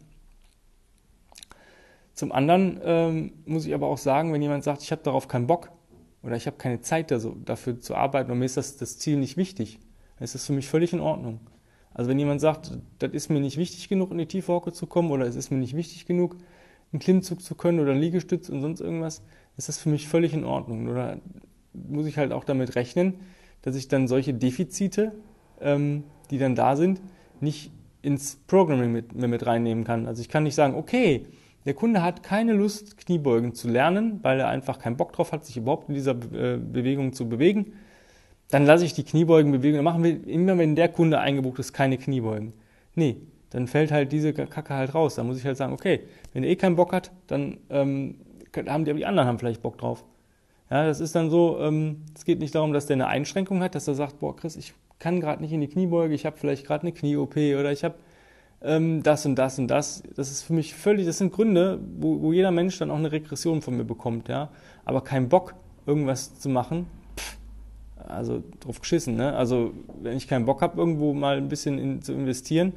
Zum 2.13 2.31
anderen 2.31 2.79
ähm, 2.83 3.33
muss 3.45 3.65
ich 3.65 3.73
aber 3.73 3.87
auch 3.87 3.99
sagen, 3.99 4.33
wenn 4.33 4.41
jemand 4.41 4.63
sagt, 4.63 4.81
ich 4.81 4.91
habe 4.91 5.03
darauf 5.03 5.27
keinen 5.27 5.45
Bock 5.45 5.71
oder 6.23 6.35
ich 6.35 6.47
habe 6.47 6.57
keine 6.57 6.81
Zeit 6.81 7.11
dafür 7.11 7.79
zu 7.79 7.93
arbeiten 7.93 8.31
und 8.31 8.39
mir 8.39 8.45
ist 8.45 8.57
das, 8.57 8.77
das 8.77 8.97
Ziel 8.97 9.17
nicht 9.17 9.37
wichtig, 9.37 9.79
dann 10.17 10.23
ist 10.23 10.33
das 10.33 10.45
für 10.45 10.53
mich 10.53 10.67
völlig 10.67 10.93
in 10.93 10.99
Ordnung. 10.99 11.39
Also 11.93 12.09
wenn 12.09 12.17
jemand 12.17 12.41
sagt, 12.41 12.71
das 12.99 13.11
ist 13.11 13.29
mir 13.29 13.39
nicht 13.39 13.57
wichtig 13.57 13.87
genug, 13.89 14.11
in 14.11 14.17
die 14.17 14.25
tiefe 14.25 14.51
Hocke 14.51 14.71
zu 14.71 14.87
kommen 14.87 15.11
oder 15.11 15.25
es 15.25 15.35
ist 15.35 15.51
mir 15.51 15.57
nicht 15.57 15.75
wichtig 15.75 16.05
genug, 16.07 16.37
einen 16.91 16.99
Klimmzug 16.99 17.41
zu 17.41 17.55
können 17.55 17.79
oder 17.79 17.91
einen 17.91 18.01
Liegestütz 18.01 18.49
und 18.49 18.61
sonst 18.61 18.81
irgendwas, 18.81 19.21
ist 19.57 19.67
das 19.69 19.77
für 19.77 19.89
mich 19.89 20.07
völlig 20.07 20.33
in 20.33 20.43
Ordnung. 20.43 20.87
Oder 20.87 21.19
muss 21.73 22.05
ich 22.05 22.17
halt 22.17 22.31
auch 22.31 22.43
damit 22.43 22.75
rechnen, 22.75 23.15
dass 23.61 23.75
ich 23.75 23.87
dann 23.87 24.07
solche 24.07 24.33
Defizite, 24.33 25.13
ähm, 25.61 26.03
die 26.31 26.37
dann 26.37 26.55
da 26.55 26.75
sind, 26.75 27.01
nicht 27.41 27.71
ins 28.01 28.37
Programming 28.47 28.91
mit, 28.91 29.15
mit 29.15 29.45
reinnehmen 29.45 29.83
kann. 29.83 30.07
Also 30.07 30.21
ich 30.21 30.29
kann 30.29 30.43
nicht 30.43 30.55
sagen, 30.55 30.75
okay, 30.75 31.25
der 31.65 31.73
Kunde 31.73 32.01
hat 32.01 32.23
keine 32.23 32.53
Lust, 32.53 32.97
Kniebeugen 32.97 33.53
zu 33.53 33.67
lernen, 33.67 34.19
weil 34.21 34.39
er 34.39 34.47
einfach 34.47 34.79
keinen 34.79 34.95
Bock 34.95 35.11
drauf 35.11 35.33
hat, 35.33 35.45
sich 35.45 35.57
überhaupt 35.57 35.89
in 35.89 35.95
dieser 35.95 36.11
äh, 36.11 36.57
Bewegung 36.57 37.11
zu 37.11 37.27
bewegen. 37.27 37.73
Dann 38.49 38.65
lasse 38.65 38.85
ich 38.85 38.93
die 38.93 39.03
Kniebeugenbewegung, 39.03 39.77
dann 39.77 39.83
machen 39.83 40.03
wir 40.03 40.25
immer, 40.25 40.57
wenn 40.57 40.75
der 40.75 40.87
Kunde 40.87 41.19
eingebucht 41.19 41.59
ist, 41.59 41.73
keine 41.73 41.97
Kniebeugen. 41.97 42.53
Nee, 42.95 43.17
dann 43.51 43.67
fällt 43.67 43.91
halt 43.91 44.11
diese 44.11 44.33
Kacke 44.33 44.73
halt 44.73 44.93
raus. 44.93 45.15
Da 45.15 45.23
muss 45.23 45.37
ich 45.37 45.45
halt 45.45 45.57
sagen, 45.57 45.73
okay, 45.73 46.01
wenn 46.33 46.43
er 46.43 46.49
eh 46.49 46.55
keinen 46.55 46.75
Bock 46.75 46.93
hat, 46.93 47.11
dann 47.27 47.57
ähm, 47.69 48.15
haben 48.67 48.85
die, 48.85 48.93
die 48.93 49.05
anderen 49.05 49.27
haben 49.27 49.39
vielleicht 49.39 49.61
Bock 49.61 49.77
drauf. 49.77 50.03
Ja, 50.69 50.85
das 50.85 50.99
ist 50.99 51.15
dann 51.15 51.29
so, 51.29 51.59
ähm, 51.61 52.03
es 52.15 52.25
geht 52.25 52.39
nicht 52.39 52.53
darum, 52.53 52.73
dass 52.73 52.87
der 52.87 52.95
eine 52.95 53.07
Einschränkung 53.07 53.61
hat, 53.61 53.75
dass 53.75 53.87
er 53.87 53.95
sagt, 53.95 54.19
boah, 54.19 54.35
Chris, 54.35 54.57
ich 54.57 54.73
kann 54.99 55.21
gerade 55.21 55.41
nicht 55.41 55.53
in 55.53 55.61
die 55.61 55.67
Kniebeuge, 55.67 56.13
ich 56.13 56.25
habe 56.25 56.37
vielleicht 56.37 56.65
gerade 56.65 56.83
eine 56.83 56.91
Knie-OP 56.91 57.35
oder 57.35 57.71
ich 57.71 57.83
habe 57.83 57.95
ähm, 58.61 59.03
das 59.03 59.25
und 59.25 59.35
das 59.35 59.59
und 59.59 59.67
das. 59.67 60.03
Das 60.15 60.29
ist 60.31 60.43
für 60.43 60.53
mich 60.53 60.73
völlig, 60.73 61.05
das 61.05 61.19
sind 61.19 61.31
Gründe, 61.31 61.79
wo, 61.99 62.21
wo 62.21 62.33
jeder 62.33 62.51
Mensch 62.51 62.77
dann 62.79 62.91
auch 62.91 62.97
eine 62.97 63.11
Regression 63.11 63.61
von 63.61 63.77
mir 63.77 63.85
bekommt, 63.85 64.27
ja. 64.27 64.49
Aber 64.83 65.01
kein 65.01 65.29
Bock, 65.29 65.53
irgendwas 65.85 66.39
zu 66.39 66.49
machen, 66.49 66.87
pff, 67.17 67.37
also 68.07 68.43
drauf 68.59 68.81
geschissen, 68.81 69.15
ne? 69.15 69.35
Also 69.35 69.71
wenn 70.01 70.17
ich 70.17 70.27
keinen 70.27 70.45
Bock 70.45 70.61
habe, 70.61 70.77
irgendwo 70.77 71.13
mal 71.13 71.37
ein 71.37 71.47
bisschen 71.47 71.77
in, 71.77 72.01
zu 72.01 72.13
investieren, 72.13 72.73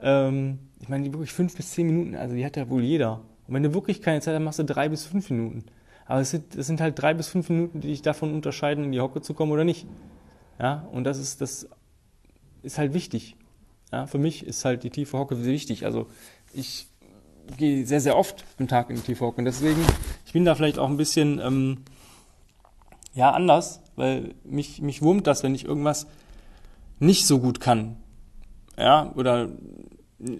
ähm, 0.00 0.58
ich 0.80 0.88
meine, 0.88 1.04
die 1.04 1.12
wirklich 1.12 1.32
fünf 1.32 1.56
bis 1.56 1.72
zehn 1.72 1.86
Minuten, 1.86 2.16
also 2.16 2.34
die 2.34 2.44
hat 2.44 2.56
ja 2.56 2.68
wohl 2.68 2.82
jeder. 2.82 3.20
Und 3.46 3.54
wenn 3.54 3.62
du 3.62 3.74
wirklich 3.74 4.02
keine 4.02 4.20
Zeit 4.20 4.34
hast, 4.34 4.42
machst 4.42 4.58
du 4.58 4.64
drei 4.64 4.88
bis 4.88 5.06
fünf 5.06 5.30
Minuten. 5.30 5.64
Aber 6.06 6.20
es 6.20 6.30
sind, 6.30 6.54
es 6.54 6.66
sind 6.66 6.80
halt 6.80 7.00
drei 7.00 7.14
bis 7.14 7.28
fünf 7.28 7.48
Minuten, 7.50 7.80
die 7.80 7.88
dich 7.88 8.02
davon 8.02 8.32
unterscheiden, 8.32 8.84
in 8.84 8.92
die 8.92 9.00
Hocke 9.00 9.20
zu 9.20 9.34
kommen 9.34 9.52
oder 9.52 9.64
nicht. 9.64 9.86
Ja, 10.58 10.88
und 10.92 11.04
das 11.04 11.18
ist, 11.18 11.40
das 11.40 11.68
ist 12.62 12.78
halt 12.78 12.94
wichtig. 12.94 13.36
Ja, 13.92 14.06
für 14.06 14.18
mich 14.18 14.46
ist 14.46 14.64
halt 14.64 14.84
die 14.84 14.90
tiefe 14.90 15.18
Hocke 15.18 15.36
sehr 15.36 15.52
wichtig. 15.52 15.84
Also 15.84 16.06
ich 16.52 16.88
gehe 17.56 17.86
sehr, 17.86 18.00
sehr 18.00 18.16
oft 18.16 18.44
am 18.58 18.68
Tag 18.68 18.90
in 18.90 18.96
die 18.96 19.02
tiefe 19.02 19.24
Hocke. 19.24 19.38
Und 19.38 19.44
deswegen, 19.44 19.80
ich 20.26 20.32
bin 20.32 20.44
da 20.44 20.54
vielleicht 20.54 20.78
auch 20.78 20.88
ein 20.88 20.96
bisschen, 20.96 21.40
ähm, 21.40 21.78
ja, 23.14 23.30
anders, 23.32 23.80
weil 23.96 24.34
mich, 24.44 24.80
mich 24.80 25.02
wurmt 25.02 25.26
das, 25.26 25.42
wenn 25.42 25.54
ich 25.54 25.64
irgendwas 25.64 26.06
nicht 26.98 27.26
so 27.26 27.38
gut 27.38 27.60
kann. 27.60 27.96
Ja, 28.78 29.12
oder 29.16 29.48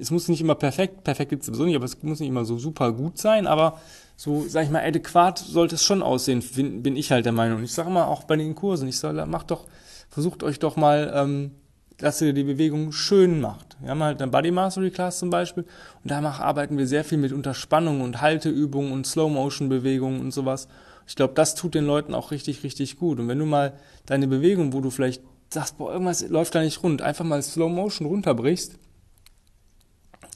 es 0.00 0.10
muss 0.10 0.28
nicht 0.28 0.40
immer 0.40 0.54
perfekt, 0.54 1.04
perfekt 1.04 1.30
gibt 1.30 1.42
es 1.42 1.46
sowieso 1.46 1.64
nicht, 1.64 1.76
aber 1.76 1.84
es 1.84 2.02
muss 2.02 2.20
nicht 2.20 2.28
immer 2.28 2.44
so 2.44 2.58
super 2.58 2.92
gut 2.92 3.18
sein, 3.18 3.46
aber 3.46 3.80
so, 4.16 4.44
sag 4.48 4.64
ich 4.64 4.70
mal, 4.70 4.84
adäquat 4.84 5.38
sollte 5.38 5.76
es 5.76 5.84
schon 5.84 6.02
aussehen, 6.02 6.42
bin, 6.82 6.96
ich 6.96 7.12
halt 7.12 7.24
der 7.24 7.32
Meinung. 7.32 7.62
Ich 7.62 7.72
sage 7.72 7.90
mal 7.90 8.06
auch 8.06 8.24
bei 8.24 8.36
den 8.36 8.54
Kursen, 8.54 8.88
ich 8.88 8.98
sage, 8.98 9.24
macht 9.26 9.50
doch, 9.50 9.66
versucht 10.08 10.42
euch 10.42 10.58
doch 10.58 10.76
mal, 10.76 11.12
ähm, 11.14 11.52
dass 11.98 12.20
ihr 12.20 12.32
die 12.32 12.44
Bewegung 12.44 12.92
schön 12.92 13.40
macht. 13.40 13.76
Wir 13.80 13.90
haben 13.90 14.02
halt 14.02 14.20
eine 14.20 14.30
Body 14.30 14.50
Mastery 14.50 14.90
Class 14.90 15.18
zum 15.18 15.30
Beispiel 15.30 15.64
und 16.02 16.10
da 16.10 16.20
arbeiten 16.20 16.78
wir 16.78 16.86
sehr 16.86 17.04
viel 17.04 17.18
mit 17.18 17.32
Unterspannung 17.32 18.00
und 18.00 18.20
Halteübungen 18.20 18.92
und 18.92 19.06
Slow 19.06 19.32
Motion 19.32 19.68
Bewegungen 19.68 20.20
und 20.20 20.32
sowas. 20.32 20.68
Ich 21.06 21.16
glaube, 21.16 21.34
das 21.34 21.54
tut 21.54 21.74
den 21.74 21.86
Leuten 21.86 22.14
auch 22.14 22.30
richtig, 22.30 22.62
richtig 22.62 22.98
gut. 22.98 23.18
Und 23.18 23.28
wenn 23.28 23.38
du 23.38 23.46
mal 23.46 23.72
deine 24.06 24.28
Bewegung, 24.28 24.72
wo 24.72 24.80
du 24.80 24.90
vielleicht 24.90 25.22
sagst, 25.48 25.78
boah, 25.78 25.92
irgendwas 25.92 26.28
läuft 26.28 26.54
da 26.54 26.62
nicht 26.62 26.82
rund, 26.82 27.02
einfach 27.02 27.24
mal 27.24 27.42
Slow 27.42 27.68
Motion 27.70 28.06
runterbrichst, 28.06 28.78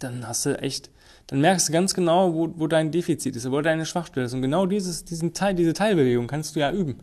dann 0.00 0.26
hast 0.26 0.47
du 0.47 0.59
echt, 0.59 0.90
dann 1.26 1.40
merkst 1.40 1.69
du 1.69 1.73
ganz 1.73 1.95
genau, 1.95 2.35
wo, 2.35 2.52
wo 2.57 2.66
dein 2.66 2.90
Defizit 2.90 3.37
ist, 3.37 3.50
wo 3.50 3.61
deine 3.61 3.87
Schwachstelle 3.87 4.26
ist. 4.26 4.35
Und 4.35 4.42
genau 4.42 4.66
dieses, 4.66 5.04
diesen 5.04 5.33
Teil, 5.33 5.54
diese 5.54 5.73
Teilbewegung 5.73 6.26
kannst 6.26 6.57
du 6.57 6.61
ja 6.61 6.73
üben. 6.73 7.00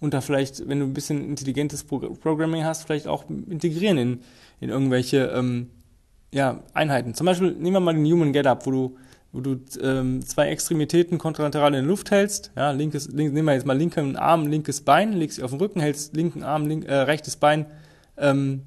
Und 0.00 0.12
da 0.12 0.20
vielleicht, 0.20 0.68
wenn 0.68 0.80
du 0.80 0.86
ein 0.86 0.92
bisschen 0.92 1.24
intelligentes 1.24 1.84
Programming 1.84 2.64
hast, 2.64 2.84
vielleicht 2.84 3.06
auch 3.06 3.24
integrieren 3.30 3.96
in, 3.96 4.20
in 4.60 4.68
irgendwelche 4.68 5.32
ähm, 5.34 5.70
ja, 6.32 6.60
Einheiten. 6.74 7.14
Zum 7.14 7.26
Beispiel 7.26 7.52
nehmen 7.52 7.74
wir 7.74 7.80
mal 7.80 7.94
den 7.94 8.04
Human 8.04 8.32
Get 8.32 8.46
Up, 8.46 8.66
wo 8.66 8.70
du, 8.70 8.96
wo 9.34 9.40
du 9.40 9.60
ähm, 9.82 10.24
zwei 10.24 10.48
Extremitäten 10.48 11.18
kontralateral 11.18 11.74
in 11.74 11.80
der 11.80 11.82
Luft 11.82 12.12
hältst. 12.12 12.52
Ja, 12.54 12.70
linkes, 12.70 13.08
link, 13.08 13.34
nehmen 13.34 13.48
wir 13.48 13.54
jetzt 13.54 13.66
mal 13.66 13.76
linken 13.76 14.14
Arm, 14.14 14.46
linkes 14.46 14.80
Bein, 14.82 15.12
legst 15.12 15.38
dich 15.38 15.44
auf 15.44 15.50
den 15.50 15.58
Rücken, 15.58 15.80
hältst 15.80 16.14
linken 16.14 16.44
Arm, 16.44 16.66
link, 16.66 16.86
äh, 16.86 16.94
rechtes 16.94 17.34
Bein 17.34 17.66
ähm, 18.16 18.62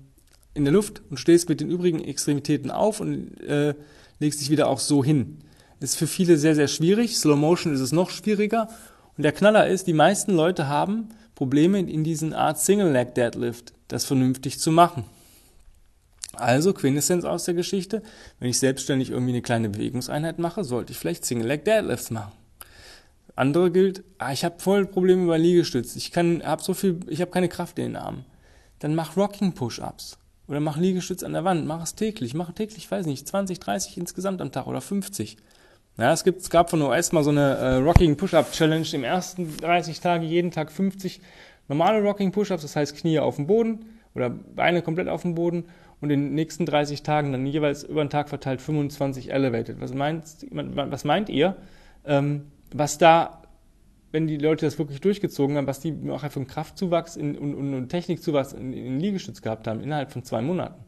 in 0.53 0.65
der 0.65 0.73
Luft 0.73 1.01
und 1.09 1.21
stehst 1.21 1.47
mit 1.47 1.61
den 1.61 1.69
übrigen 1.69 2.03
Extremitäten 2.03 2.69
auf 2.69 2.99
und 2.99 3.39
äh, 3.39 3.75
legst 4.19 4.41
dich 4.41 4.49
wieder 4.49 4.67
auch 4.67 4.79
so 4.79 5.05
hin. 5.05 5.37
Ist 5.79 5.95
für 5.95 6.07
viele 6.07 6.37
sehr, 6.37 6.53
sehr 6.53 6.67
schwierig. 6.67 7.17
Slow 7.17 7.37
Motion 7.37 7.73
ist 7.73 7.79
es 7.79 7.93
noch 7.93 8.09
schwieriger. 8.09 8.67
Und 9.15 9.23
der 9.23 9.31
Knaller 9.31 9.67
ist, 9.67 9.87
die 9.87 9.93
meisten 9.93 10.33
Leute 10.33 10.67
haben 10.67 11.09
Probleme 11.33 11.79
in 11.79 12.03
diesen 12.03 12.33
Art 12.33 12.59
Single 12.59 12.91
Leg 12.91 13.15
Deadlift, 13.15 13.71
das 13.87 14.03
vernünftig 14.03 14.59
zu 14.59 14.71
machen. 14.71 15.05
Also 16.39 16.73
Quintessenz 16.73 17.25
aus 17.25 17.45
der 17.45 17.53
Geschichte, 17.53 18.01
wenn 18.39 18.49
ich 18.49 18.59
selbstständig 18.59 19.09
irgendwie 19.11 19.33
eine 19.33 19.41
kleine 19.41 19.69
Bewegungseinheit 19.69 20.39
mache, 20.39 20.63
sollte 20.63 20.91
ich 20.91 20.97
vielleicht 20.97 21.25
Single 21.25 21.47
Leg 21.47 21.65
Deadlifts 21.65 22.11
machen. 22.11 22.31
Andere 23.35 23.69
gilt, 23.71 24.03
ah, 24.17 24.31
ich 24.31 24.43
habe 24.43 24.55
voll 24.59 24.87
Probleme 24.87 25.27
bei 25.27 25.37
Liegestütz, 25.37 25.95
ich 25.95 26.11
kann, 26.11 26.41
habe 26.43 26.63
so 26.63 26.73
viel, 26.73 26.99
ich 27.07 27.21
habe 27.21 27.29
keine 27.29 27.49
Kraft 27.49 27.77
in 27.77 27.85
den 27.85 27.95
Armen. 27.95 28.25
Dann 28.79 28.95
mach 28.95 29.15
Rocking 29.15 29.53
Push-ups 29.53 30.17
oder 30.47 30.59
mach 30.59 30.77
Liegestütz 30.77 31.21
an 31.21 31.33
der 31.33 31.43
Wand, 31.43 31.67
mach 31.67 31.83
es 31.83 31.93
täglich, 31.93 32.33
mach 32.33 32.51
täglich, 32.51 32.89
weiß 32.89 33.05
nicht, 33.05 33.27
20, 33.27 33.59
30 33.59 33.97
insgesamt 33.97 34.41
am 34.41 34.51
Tag 34.51 34.65
oder 34.65 34.81
50. 34.81 35.37
Ja, 35.97 36.13
es, 36.13 36.23
gibt, 36.23 36.41
es 36.41 36.49
gab 36.49 36.69
von 36.69 36.81
OS 36.81 37.11
mal 37.11 37.23
so 37.23 37.29
eine 37.29 37.57
äh, 37.57 37.75
Rocking 37.75 38.17
Push-Up 38.17 38.51
Challenge 38.51 38.87
im 38.93 39.03
ersten 39.03 39.55
30 39.57 39.99
Tage, 39.99 40.25
jeden 40.25 40.51
Tag 40.51 40.71
50 40.71 41.21
normale 41.67 42.01
Rocking 42.01 42.31
Push-Ups, 42.31 42.61
das 42.61 42.75
heißt 42.75 42.95
Knie 42.95 43.19
auf 43.19 43.35
dem 43.35 43.47
Boden 43.47 43.85
oder 44.15 44.29
Beine 44.29 44.81
komplett 44.81 45.07
auf 45.07 45.21
dem 45.21 45.35
Boden 45.35 45.65
und 46.01 46.09
in 46.09 46.21
den 46.21 46.35
nächsten 46.35 46.65
30 46.65 47.03
Tagen 47.03 47.31
dann 47.31 47.45
jeweils 47.45 47.83
über 47.83 48.03
den 48.03 48.09
Tag 48.09 48.29
verteilt 48.29 48.61
25 48.61 49.31
Elevated. 49.31 49.79
Was 49.81 49.93
meint, 49.93 50.25
was 50.51 51.03
meint 51.05 51.29
ihr, 51.29 51.55
ähm, 52.05 52.43
was 52.71 52.97
da 52.97 53.41
wenn 54.11 54.27
die 54.27 54.37
Leute 54.37 54.65
das 54.65 54.79
wirklich 54.79 55.01
durchgezogen 55.01 55.57
haben, 55.57 55.67
was 55.67 55.79
die 55.79 55.93
auch 56.09 56.23
einfach 56.23 56.37
einen 56.37 56.47
Kraftzuwachs 56.47 57.17
in, 57.17 57.37
und, 57.37 57.53
und, 57.55 57.73
und 57.73 57.89
Technikzuwachs 57.89 58.53
in, 58.53 58.73
in 58.73 58.99
Liegestütz 58.99 59.41
gehabt 59.41 59.67
haben, 59.67 59.81
innerhalb 59.81 60.11
von 60.11 60.23
zwei 60.23 60.41
Monaten. 60.41 60.83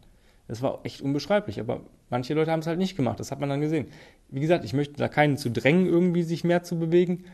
Das 0.48 0.62
war 0.62 0.80
echt 0.84 1.02
unbeschreiblich, 1.02 1.60
aber 1.60 1.82
manche 2.10 2.34
Leute 2.34 2.52
haben 2.52 2.62
es 2.62 2.68
halt 2.68 2.80
nicht 2.80 2.96
gemacht, 2.96 3.20
das 3.20 3.30
hat 3.32 3.40
man 3.40 3.50
dann 3.50 3.62
gesehen. 3.62 3.88
Wie 4.30 4.40
gesagt, 4.40 4.64
ich 4.66 4.74
möchte 4.74 4.96
da 4.96 5.08
keinen 5.08 5.38
zu 5.38 5.52
drängen, 5.52 5.86
irgendwie 5.86 6.24
sich 6.24 6.44
mehr 6.44 6.64
zu 6.64 6.80
bewegen, 6.80 7.26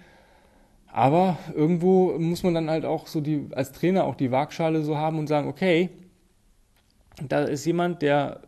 Aber 0.92 1.38
irgendwo 1.54 2.18
muss 2.18 2.44
man 2.44 2.54
dann 2.54 2.70
halt 2.70 2.86
auch 2.86 3.08
so 3.08 3.20
die, 3.22 3.48
als 3.52 3.74
Trainer 3.74 4.06
auch 4.06 4.16
die 4.16 4.32
Waagschale 4.32 4.82
so 4.82 4.98
haben 4.98 5.20
und 5.20 5.28
sagen, 5.28 5.50
okay, 5.50 5.90
da 7.28 7.44
ist 7.44 7.66
jemand, 7.66 8.02
der 8.02 8.42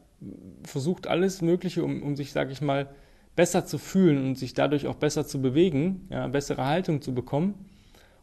versucht 0.64 1.08
alles 1.08 1.42
Mögliche, 1.42 1.84
um, 1.84 2.02
um 2.04 2.16
sich, 2.16 2.32
sag 2.32 2.52
ich 2.52 2.62
mal, 2.62 2.90
besser 3.36 3.66
zu 3.66 3.78
fühlen 3.78 4.26
und 4.26 4.36
sich 4.36 4.54
dadurch 4.54 4.88
auch 4.88 4.96
besser 4.96 5.26
zu 5.26 5.42
bewegen, 5.42 6.08
ja, 6.10 6.28
bessere 6.28 6.66
Haltung 6.66 7.02
zu 7.02 7.14
bekommen. 7.14 7.54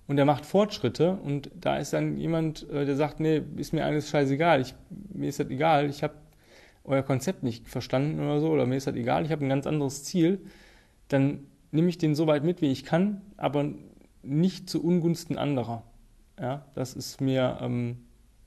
Und 0.07 0.19
er 0.19 0.27
macht 0.27 0.45
Fortschritte 0.45 1.13
und 1.13 1.51
da 1.59 1.79
ist 1.79 1.93
dann 1.95 2.19
jemand, 2.19 2.69
äh, 2.69 2.85
der 2.85 2.97
sagt, 2.97 3.21
nee, 3.21 3.43
ist 3.57 3.73
mir 3.73 3.87
alles 3.87 4.11
scheißegal, 4.11 4.61
ich, 4.61 4.75
mir 4.91 5.29
ist 5.29 5.41
das 5.41 5.49
egal, 5.49 5.89
ich 5.89 6.03
habe 6.03 6.15
euer 6.85 7.03
Konzept 7.03 7.43
nicht 7.43 7.69
verstanden 7.69 8.21
oder 8.21 8.41
so, 8.41 8.51
oder 8.51 8.67
mir 8.67 8.77
ist 8.77 8.87
das 8.87 8.97
egal, 8.97 9.25
ich 9.25 9.33
habe 9.33 9.47
ein 9.47 9.49
ganz 9.49 9.67
anderes 9.67 10.05
Ziel, 10.05 10.41
dann 11.09 11.47
nehme 11.71 11.89
ich 11.89 11.97
den 11.97 12.15
so 12.15 12.27
weit 12.27 12.45
mit, 12.45 12.61
wie 12.61 12.71
ich 12.71 12.85
kann, 12.85 13.23
aber 13.39 13.73
nicht 14.23 14.69
zu 14.69 14.85
Ungunsten 14.85 15.39
anderer. 15.39 15.85
Ja, 16.39 16.67
das 16.75 16.95
ist 16.95 17.21
mir, 17.21 17.59
ähm, 17.63 17.99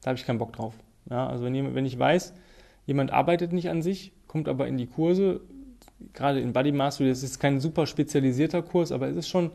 da 0.02 0.10
habe 0.10 0.20
ich 0.20 0.26
keinen 0.26 0.38
Bock 0.38 0.54
drauf. 0.54 0.76
Ja, 1.10 1.28
also 1.28 1.44
wenn, 1.44 1.56
jemand, 1.56 1.76
wenn 1.76 1.86
ich 1.86 1.98
weiß, 1.98 2.34
jemand 2.86 3.12
arbeitet 3.12 3.54
nicht 3.54 3.70
an 3.70 3.82
sich, 3.82 4.12
kommt 4.28 4.48
aber 4.50 4.68
in 4.68 4.78
die 4.78 4.88
Kurse, 4.88 5.42
gerade 6.14 6.40
in 6.40 6.54
Body 6.54 6.72
Mastery, 6.72 7.10
das 7.10 7.24
ist 7.24 7.40
kein 7.40 7.60
super 7.60 7.86
spezialisierter 7.86 8.62
Kurs, 8.62 8.92
aber 8.92 9.08
es 9.08 9.16
ist 9.16 9.30
schon, 9.30 9.52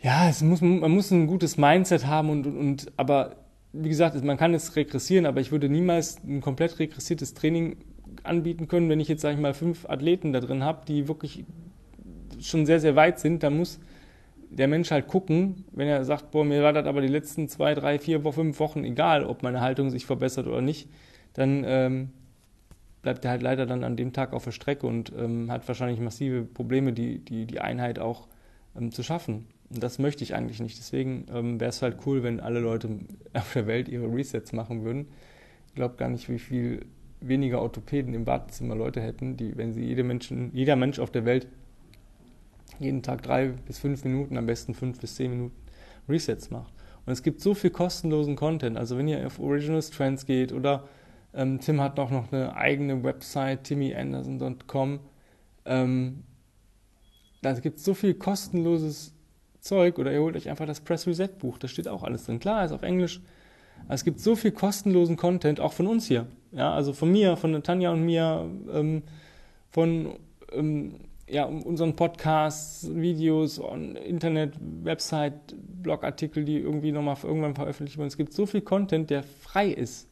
ja, 0.00 0.28
es 0.28 0.42
muss, 0.42 0.60
man 0.60 0.90
muss 0.90 1.10
ein 1.10 1.26
gutes 1.26 1.58
Mindset 1.58 2.06
haben 2.06 2.30
und, 2.30 2.46
und, 2.46 2.56
und 2.56 2.92
aber 2.96 3.36
wie 3.72 3.88
gesagt, 3.88 4.22
man 4.24 4.36
kann 4.36 4.54
es 4.54 4.74
regressieren, 4.74 5.26
aber 5.26 5.40
ich 5.40 5.52
würde 5.52 5.68
niemals 5.68 6.22
ein 6.24 6.40
komplett 6.40 6.78
regressiertes 6.78 7.34
Training 7.34 7.76
anbieten 8.24 8.66
können, 8.66 8.88
wenn 8.88 9.00
ich 9.00 9.08
jetzt, 9.08 9.22
sage 9.22 9.34
ich 9.36 9.40
mal, 9.40 9.54
fünf 9.54 9.88
Athleten 9.88 10.32
da 10.32 10.40
drin 10.40 10.64
habe, 10.64 10.84
die 10.86 11.06
wirklich 11.06 11.44
schon 12.40 12.66
sehr, 12.66 12.80
sehr 12.80 12.96
weit 12.96 13.20
sind, 13.20 13.42
dann 13.42 13.56
muss 13.56 13.78
der 14.50 14.68
Mensch 14.68 14.90
halt 14.90 15.06
gucken, 15.06 15.64
wenn 15.72 15.88
er 15.88 16.04
sagt, 16.04 16.32
boah, 16.32 16.44
mir 16.44 16.62
war 16.62 16.72
das 16.72 16.86
aber 16.86 17.00
die 17.00 17.08
letzten 17.08 17.48
zwei, 17.48 17.74
drei, 17.74 17.98
vier, 17.98 18.20
fünf 18.20 18.58
Wochen 18.58 18.84
egal, 18.84 19.24
ob 19.24 19.42
meine 19.42 19.60
Haltung 19.60 19.90
sich 19.90 20.06
verbessert 20.06 20.46
oder 20.46 20.60
nicht, 20.60 20.88
dann 21.34 21.64
ähm, 21.66 22.10
bleibt 23.02 23.24
er 23.24 23.30
halt 23.30 23.42
leider 23.42 23.64
dann 23.64 23.84
an 23.84 23.96
dem 23.96 24.12
Tag 24.12 24.32
auf 24.32 24.44
der 24.44 24.50
Strecke 24.50 24.86
und 24.86 25.12
ähm, 25.16 25.50
hat 25.50 25.66
wahrscheinlich 25.68 26.00
massive 26.00 26.42
Probleme, 26.42 26.92
die, 26.92 27.24
die, 27.24 27.46
die 27.46 27.60
Einheit 27.60 27.98
auch 27.98 28.26
ähm, 28.76 28.90
zu 28.90 29.02
schaffen. 29.02 29.46
Und 29.70 29.82
das 29.82 30.00
möchte 30.00 30.24
ich 30.24 30.34
eigentlich 30.34 30.60
nicht. 30.60 30.76
Deswegen 30.78 31.26
ähm, 31.32 31.60
wäre 31.60 31.70
es 31.70 31.80
halt 31.80 31.98
cool, 32.04 32.24
wenn 32.24 32.40
alle 32.40 32.58
Leute 32.58 32.88
auf 33.32 33.52
der 33.52 33.68
Welt 33.68 33.88
ihre 33.88 34.12
Resets 34.12 34.52
machen 34.52 34.84
würden. 34.84 35.06
Ich 35.68 35.74
glaube 35.74 35.94
gar 35.96 36.08
nicht, 36.08 36.28
wie 36.28 36.40
viel 36.40 36.86
weniger 37.20 37.62
Orthopäden 37.62 38.14
im 38.14 38.26
Wartezimmer 38.26 38.74
Leute 38.74 39.00
hätten, 39.00 39.36
die, 39.36 39.56
wenn 39.56 39.72
sie 39.72 39.84
jede 39.84 40.02
Menschen, 40.02 40.50
jeder 40.54 40.74
Mensch 40.74 40.98
auf 40.98 41.10
der 41.10 41.24
Welt 41.24 41.46
jeden 42.78 43.02
Tag 43.02 43.22
drei 43.22 43.48
bis 43.48 43.78
fünf 43.78 44.04
Minuten, 44.04 44.36
am 44.36 44.46
besten 44.46 44.74
fünf 44.74 45.00
bis 45.00 45.16
zehn 45.16 45.30
Minuten 45.30 45.56
Resets 46.08 46.50
macht. 46.50 46.72
Und 47.06 47.12
es 47.12 47.22
gibt 47.22 47.40
so 47.40 47.54
viel 47.54 47.70
kostenlosen 47.70 48.36
Content. 48.36 48.76
Also 48.76 48.96
wenn 48.96 49.08
ihr 49.08 49.26
auf 49.26 49.38
Original 49.38 49.82
Trends 49.82 50.26
geht 50.26 50.52
oder 50.52 50.84
ähm, 51.34 51.60
Tim 51.60 51.80
hat 51.80 51.98
auch 51.98 52.10
noch 52.10 52.32
eine 52.32 52.56
eigene 52.56 53.02
Website, 53.02 53.64
timmyanderson.com. 53.64 55.00
Ähm, 55.64 56.24
da 57.42 57.52
gibt 57.54 57.78
es 57.78 57.84
so 57.84 57.94
viel 57.94 58.14
kostenloses 58.14 59.14
Zeug 59.60 59.98
oder 59.98 60.12
ihr 60.12 60.20
holt 60.20 60.36
euch 60.36 60.48
einfach 60.48 60.66
das 60.66 60.80
Press 60.80 61.06
Reset 61.06 61.28
Buch, 61.38 61.58
da 61.58 61.68
steht 61.68 61.88
auch 61.88 62.02
alles 62.02 62.24
drin. 62.24 62.40
Klar, 62.40 62.64
ist 62.64 62.72
auf 62.72 62.82
Englisch. 62.82 63.20
Aber 63.84 63.94
es 63.94 64.04
gibt 64.04 64.20
so 64.20 64.36
viel 64.36 64.52
kostenlosen 64.52 65.16
Content, 65.16 65.60
auch 65.60 65.72
von 65.72 65.86
uns 65.86 66.06
hier. 66.06 66.26
Ja, 66.52 66.74
also 66.74 66.92
von 66.92 67.10
mir, 67.10 67.36
von 67.36 67.62
Tanja 67.62 67.92
und 67.92 68.04
mir, 68.04 68.50
ähm, 68.72 69.02
von 69.70 70.16
ähm, 70.52 70.94
ja, 71.30 71.44
unseren 71.44 71.94
Podcasts, 71.96 72.88
Videos, 72.92 73.58
Internet, 73.58 74.54
Website, 74.82 75.54
Blogartikel, 75.82 76.44
die 76.44 76.58
irgendwie 76.58 76.92
nochmal 76.92 77.16
irgendwann 77.22 77.54
veröffentlicht 77.54 77.98
werden. 77.98 78.08
Es 78.08 78.16
gibt 78.16 78.32
so 78.32 78.46
viel 78.46 78.62
Content, 78.62 79.10
der 79.10 79.22
frei 79.22 79.68
ist. 79.68 80.08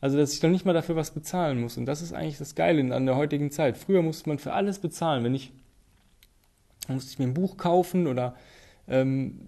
Also, 0.00 0.16
dass 0.16 0.34
ich 0.34 0.42
noch 0.42 0.50
nicht 0.50 0.64
mal 0.64 0.72
dafür 0.72 0.96
was 0.96 1.12
bezahlen 1.12 1.60
muss. 1.60 1.76
Und 1.76 1.86
das 1.86 2.02
ist 2.02 2.12
eigentlich 2.12 2.38
das 2.38 2.54
Geile 2.54 2.94
an 2.94 3.06
der 3.06 3.16
heutigen 3.16 3.50
Zeit. 3.50 3.76
Früher 3.76 4.02
musste 4.02 4.28
man 4.28 4.38
für 4.38 4.52
alles 4.52 4.78
bezahlen. 4.78 5.24
Wenn 5.24 5.34
ich, 5.34 5.52
musste 6.88 7.10
ich 7.10 7.18
mir 7.18 7.26
ein 7.26 7.34
Buch 7.34 7.56
kaufen 7.56 8.06
oder 8.06 8.34
ähm, 8.88 9.40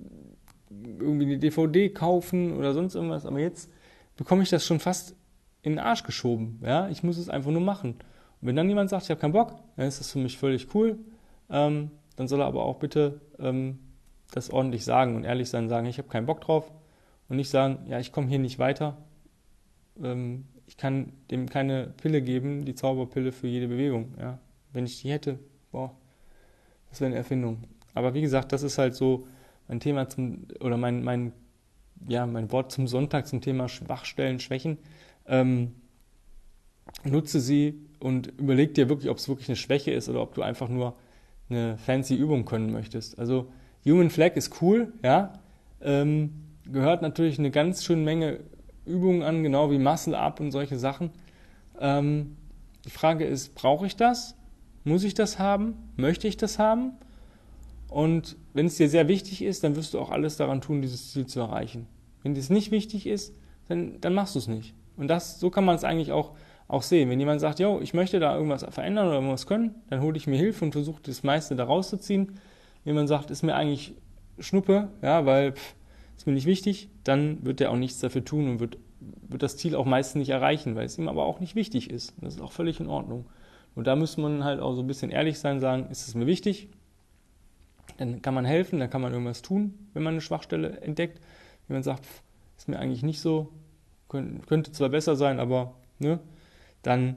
irgendwie 0.70 1.26
eine 1.26 1.38
DVD 1.38 1.90
kaufen 1.90 2.56
oder 2.56 2.72
sonst 2.72 2.94
irgendwas. 2.94 3.26
Aber 3.26 3.38
jetzt 3.38 3.70
bekomme 4.16 4.42
ich 4.42 4.50
das 4.50 4.64
schon 4.64 4.80
fast 4.80 5.14
in 5.62 5.72
den 5.72 5.78
Arsch 5.78 6.04
geschoben. 6.04 6.60
Ja? 6.62 6.88
Ich 6.88 7.02
muss 7.02 7.18
es 7.18 7.28
einfach 7.28 7.50
nur 7.50 7.60
machen. 7.60 7.96
Und 8.40 8.48
wenn 8.48 8.56
dann 8.56 8.68
jemand 8.68 8.90
sagt, 8.90 9.04
ich 9.04 9.10
habe 9.10 9.20
keinen 9.20 9.32
Bock, 9.32 9.54
dann 9.76 9.86
ist 9.86 10.00
das 10.00 10.12
für 10.12 10.18
mich 10.18 10.38
völlig 10.38 10.74
cool. 10.74 10.98
Ähm, 11.50 11.90
dann 12.16 12.28
soll 12.28 12.40
er 12.40 12.46
aber 12.46 12.64
auch 12.64 12.78
bitte 12.78 13.20
ähm, 13.38 13.78
das 14.32 14.50
ordentlich 14.50 14.84
sagen 14.84 15.16
und 15.16 15.24
ehrlich 15.24 15.48
sein, 15.48 15.68
sagen, 15.68 15.86
ich 15.86 15.98
habe 15.98 16.08
keinen 16.08 16.26
Bock 16.26 16.40
drauf. 16.40 16.70
Und 17.28 17.36
nicht 17.36 17.50
sagen, 17.50 17.86
ja, 17.88 17.98
ich 17.98 18.12
komme 18.12 18.28
hier 18.28 18.38
nicht 18.38 18.58
weiter. 18.58 18.96
Ähm, 20.02 20.44
ich 20.66 20.76
kann 20.76 21.12
dem 21.30 21.48
keine 21.48 21.92
Pille 21.96 22.22
geben, 22.22 22.64
die 22.64 22.74
Zauberpille 22.74 23.32
für 23.32 23.46
jede 23.46 23.68
Bewegung. 23.68 24.14
Ja? 24.18 24.38
Wenn 24.72 24.86
ich 24.86 25.02
die 25.02 25.10
hätte, 25.10 25.38
boah, 25.72 25.92
das 26.90 27.00
wäre 27.00 27.08
eine 27.08 27.16
Erfindung. 27.16 27.64
Aber 27.94 28.14
wie 28.14 28.20
gesagt, 28.20 28.52
das 28.52 28.62
ist 28.62 28.78
halt 28.78 28.94
so 28.94 29.26
mein 29.68 29.80
Thema 29.80 30.08
zum, 30.08 30.46
oder 30.60 30.76
mein, 30.76 31.02
mein, 31.02 31.32
ja, 32.06 32.26
mein 32.26 32.52
Wort 32.52 32.72
zum 32.72 32.86
Sonntag 32.86 33.26
zum 33.26 33.40
Thema 33.40 33.68
Schwachstellen, 33.68 34.38
Schwächen. 34.38 34.78
Ähm, 35.26 35.74
nutze 37.04 37.40
sie 37.40 37.85
und 38.00 38.32
überleg 38.38 38.74
dir 38.74 38.88
wirklich, 38.88 39.10
ob 39.10 39.18
es 39.18 39.28
wirklich 39.28 39.48
eine 39.48 39.56
Schwäche 39.56 39.90
ist 39.90 40.08
oder 40.08 40.22
ob 40.22 40.34
du 40.34 40.42
einfach 40.42 40.68
nur 40.68 40.94
eine 41.48 41.78
fancy 41.78 42.14
Übung 42.14 42.44
können 42.44 42.72
möchtest. 42.72 43.18
Also 43.18 43.48
Human 43.84 44.10
Flag 44.10 44.36
ist 44.36 44.60
cool, 44.60 44.92
ja, 45.02 45.34
ähm, 45.80 46.32
gehört 46.64 47.02
natürlich 47.02 47.38
eine 47.38 47.50
ganz 47.50 47.84
schöne 47.84 48.02
Menge 48.02 48.40
Übungen 48.84 49.22
an, 49.22 49.42
genau 49.42 49.70
wie 49.70 49.78
Muscle 49.78 50.16
Up 50.16 50.40
und 50.40 50.50
solche 50.50 50.78
Sachen. 50.78 51.10
Ähm, 51.78 52.36
die 52.84 52.90
Frage 52.90 53.24
ist, 53.24 53.54
brauche 53.54 53.86
ich 53.86 53.96
das? 53.96 54.36
Muss 54.84 55.04
ich 55.04 55.14
das 55.14 55.38
haben? 55.38 55.74
Möchte 55.96 56.28
ich 56.28 56.36
das 56.36 56.58
haben? 56.58 56.92
Und 57.88 58.36
wenn 58.52 58.66
es 58.66 58.76
dir 58.76 58.88
sehr 58.88 59.08
wichtig 59.08 59.42
ist, 59.42 59.64
dann 59.64 59.76
wirst 59.76 59.94
du 59.94 60.00
auch 60.00 60.10
alles 60.10 60.36
daran 60.36 60.60
tun, 60.60 60.82
dieses 60.82 61.12
Ziel 61.12 61.26
zu 61.26 61.40
erreichen. 61.40 61.86
Wenn 62.22 62.34
es 62.34 62.50
nicht 62.50 62.70
wichtig 62.70 63.06
ist, 63.06 63.34
dann, 63.68 64.00
dann 64.00 64.14
machst 64.14 64.34
du 64.34 64.38
es 64.38 64.48
nicht. 64.48 64.74
Und 64.96 65.08
das, 65.08 65.38
so 65.38 65.50
kann 65.50 65.64
man 65.64 65.76
es 65.76 65.84
eigentlich 65.84 66.12
auch 66.12 66.32
auch 66.68 66.82
sehen. 66.82 67.10
Wenn 67.10 67.20
jemand 67.20 67.40
sagt, 67.40 67.60
yo, 67.60 67.80
ich 67.80 67.94
möchte 67.94 68.18
da 68.18 68.34
irgendwas 68.34 68.64
verändern 68.68 69.06
oder 69.06 69.16
irgendwas 69.16 69.46
können, 69.46 69.74
dann 69.88 70.00
hole 70.00 70.16
ich 70.16 70.26
mir 70.26 70.36
Hilfe 70.36 70.64
und 70.64 70.72
versuche 70.72 71.00
das 71.02 71.22
meiste 71.22 71.54
da 71.54 71.64
rauszuziehen. 71.64 72.40
Wenn 72.84 72.94
jemand 72.94 73.08
sagt, 73.08 73.30
ist 73.30 73.42
mir 73.42 73.54
eigentlich 73.54 73.94
Schnuppe, 74.38 74.88
ja, 75.02 75.24
weil 75.26 75.52
pff, 75.52 75.74
ist 76.16 76.26
mir 76.26 76.32
nicht 76.32 76.46
wichtig, 76.46 76.88
dann 77.04 77.44
wird 77.44 77.60
er 77.60 77.70
auch 77.70 77.76
nichts 77.76 78.00
dafür 78.00 78.24
tun 78.24 78.48
und 78.48 78.60
wird, 78.60 78.78
wird 79.00 79.42
das 79.42 79.56
Ziel 79.56 79.74
auch 79.74 79.84
meistens 79.84 80.20
nicht 80.20 80.30
erreichen, 80.30 80.74
weil 80.74 80.86
es 80.86 80.98
ihm 80.98 81.08
aber 81.08 81.24
auch 81.24 81.40
nicht 81.40 81.54
wichtig 81.54 81.90
ist. 81.90 82.14
Das 82.20 82.34
ist 82.34 82.40
auch 82.40 82.52
völlig 82.52 82.80
in 82.80 82.88
Ordnung. 82.88 83.26
Und 83.74 83.86
da 83.86 83.94
muss 83.94 84.16
man 84.16 84.42
halt 84.42 84.60
auch 84.60 84.74
so 84.74 84.82
ein 84.82 84.86
bisschen 84.86 85.10
ehrlich 85.10 85.38
sein, 85.38 85.60
sagen, 85.60 85.88
ist 85.90 86.08
es 86.08 86.14
mir 86.14 86.26
wichtig? 86.26 86.68
Dann 87.98 88.22
kann 88.22 88.34
man 88.34 88.44
helfen, 88.44 88.80
dann 88.80 88.90
kann 88.90 89.02
man 89.02 89.12
irgendwas 89.12 89.42
tun, 89.42 89.74
wenn 89.92 90.02
man 90.02 90.14
eine 90.14 90.20
Schwachstelle 90.20 90.80
entdeckt. 90.80 91.20
Wenn 91.68 91.76
man 91.76 91.82
sagt, 91.82 92.04
pff, 92.06 92.22
ist 92.56 92.68
mir 92.68 92.78
eigentlich 92.78 93.02
nicht 93.02 93.20
so, 93.20 93.52
könnte 94.08 94.72
zwar 94.72 94.88
besser 94.88 95.16
sein, 95.16 95.40
aber 95.40 95.74
ne, 95.98 96.20
dann 96.86 97.16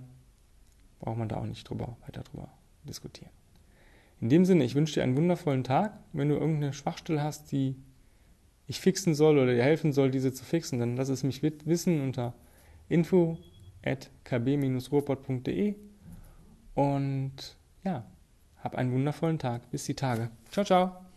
braucht 1.00 1.18
man 1.18 1.30
da 1.30 1.38
auch 1.38 1.46
nicht 1.46 1.70
drüber, 1.70 1.96
weiter 2.06 2.24
drüber 2.24 2.50
diskutieren. 2.84 3.32
In 4.20 4.30
dem 4.30 4.44
Sinne, 4.44 4.66
ich 4.66 4.76
wünsche 4.76 4.96
dir 4.96 5.04
einen 5.04 5.16
wundervollen 5.16 5.64
Tag. 5.64 5.98
Wenn 6.12 6.30
du 6.30 6.36
irgendeine 6.36 6.74
Schwachstelle 6.74 7.24
hast, 7.24 7.52
die 7.52 7.76
ich 8.68 8.80
fixen 8.80 9.16
soll 9.16 9.38
oder 9.38 9.54
dir 9.54 9.64
helfen 9.64 9.94
soll, 9.94 10.12
diese 10.12 10.34
zu 10.34 10.44
fixen, 10.44 10.80
dann 10.80 10.98
lass 10.98 11.10
es 11.10 11.24
mich 11.24 11.42
wissen 11.42 12.02
unter 12.02 12.34
info 12.90 13.38
at 13.84 14.10
kb-ruhrpott.de 14.26 15.76
und 16.76 17.58
ja, 17.84 18.06
hab 18.64 18.76
einen 18.76 18.92
wundervollen 18.92 19.40
Tag. 19.40 19.70
Bis 19.72 19.86
die 19.86 19.96
Tage. 19.96 20.30
Ciao, 20.52 20.66
ciao. 20.66 21.09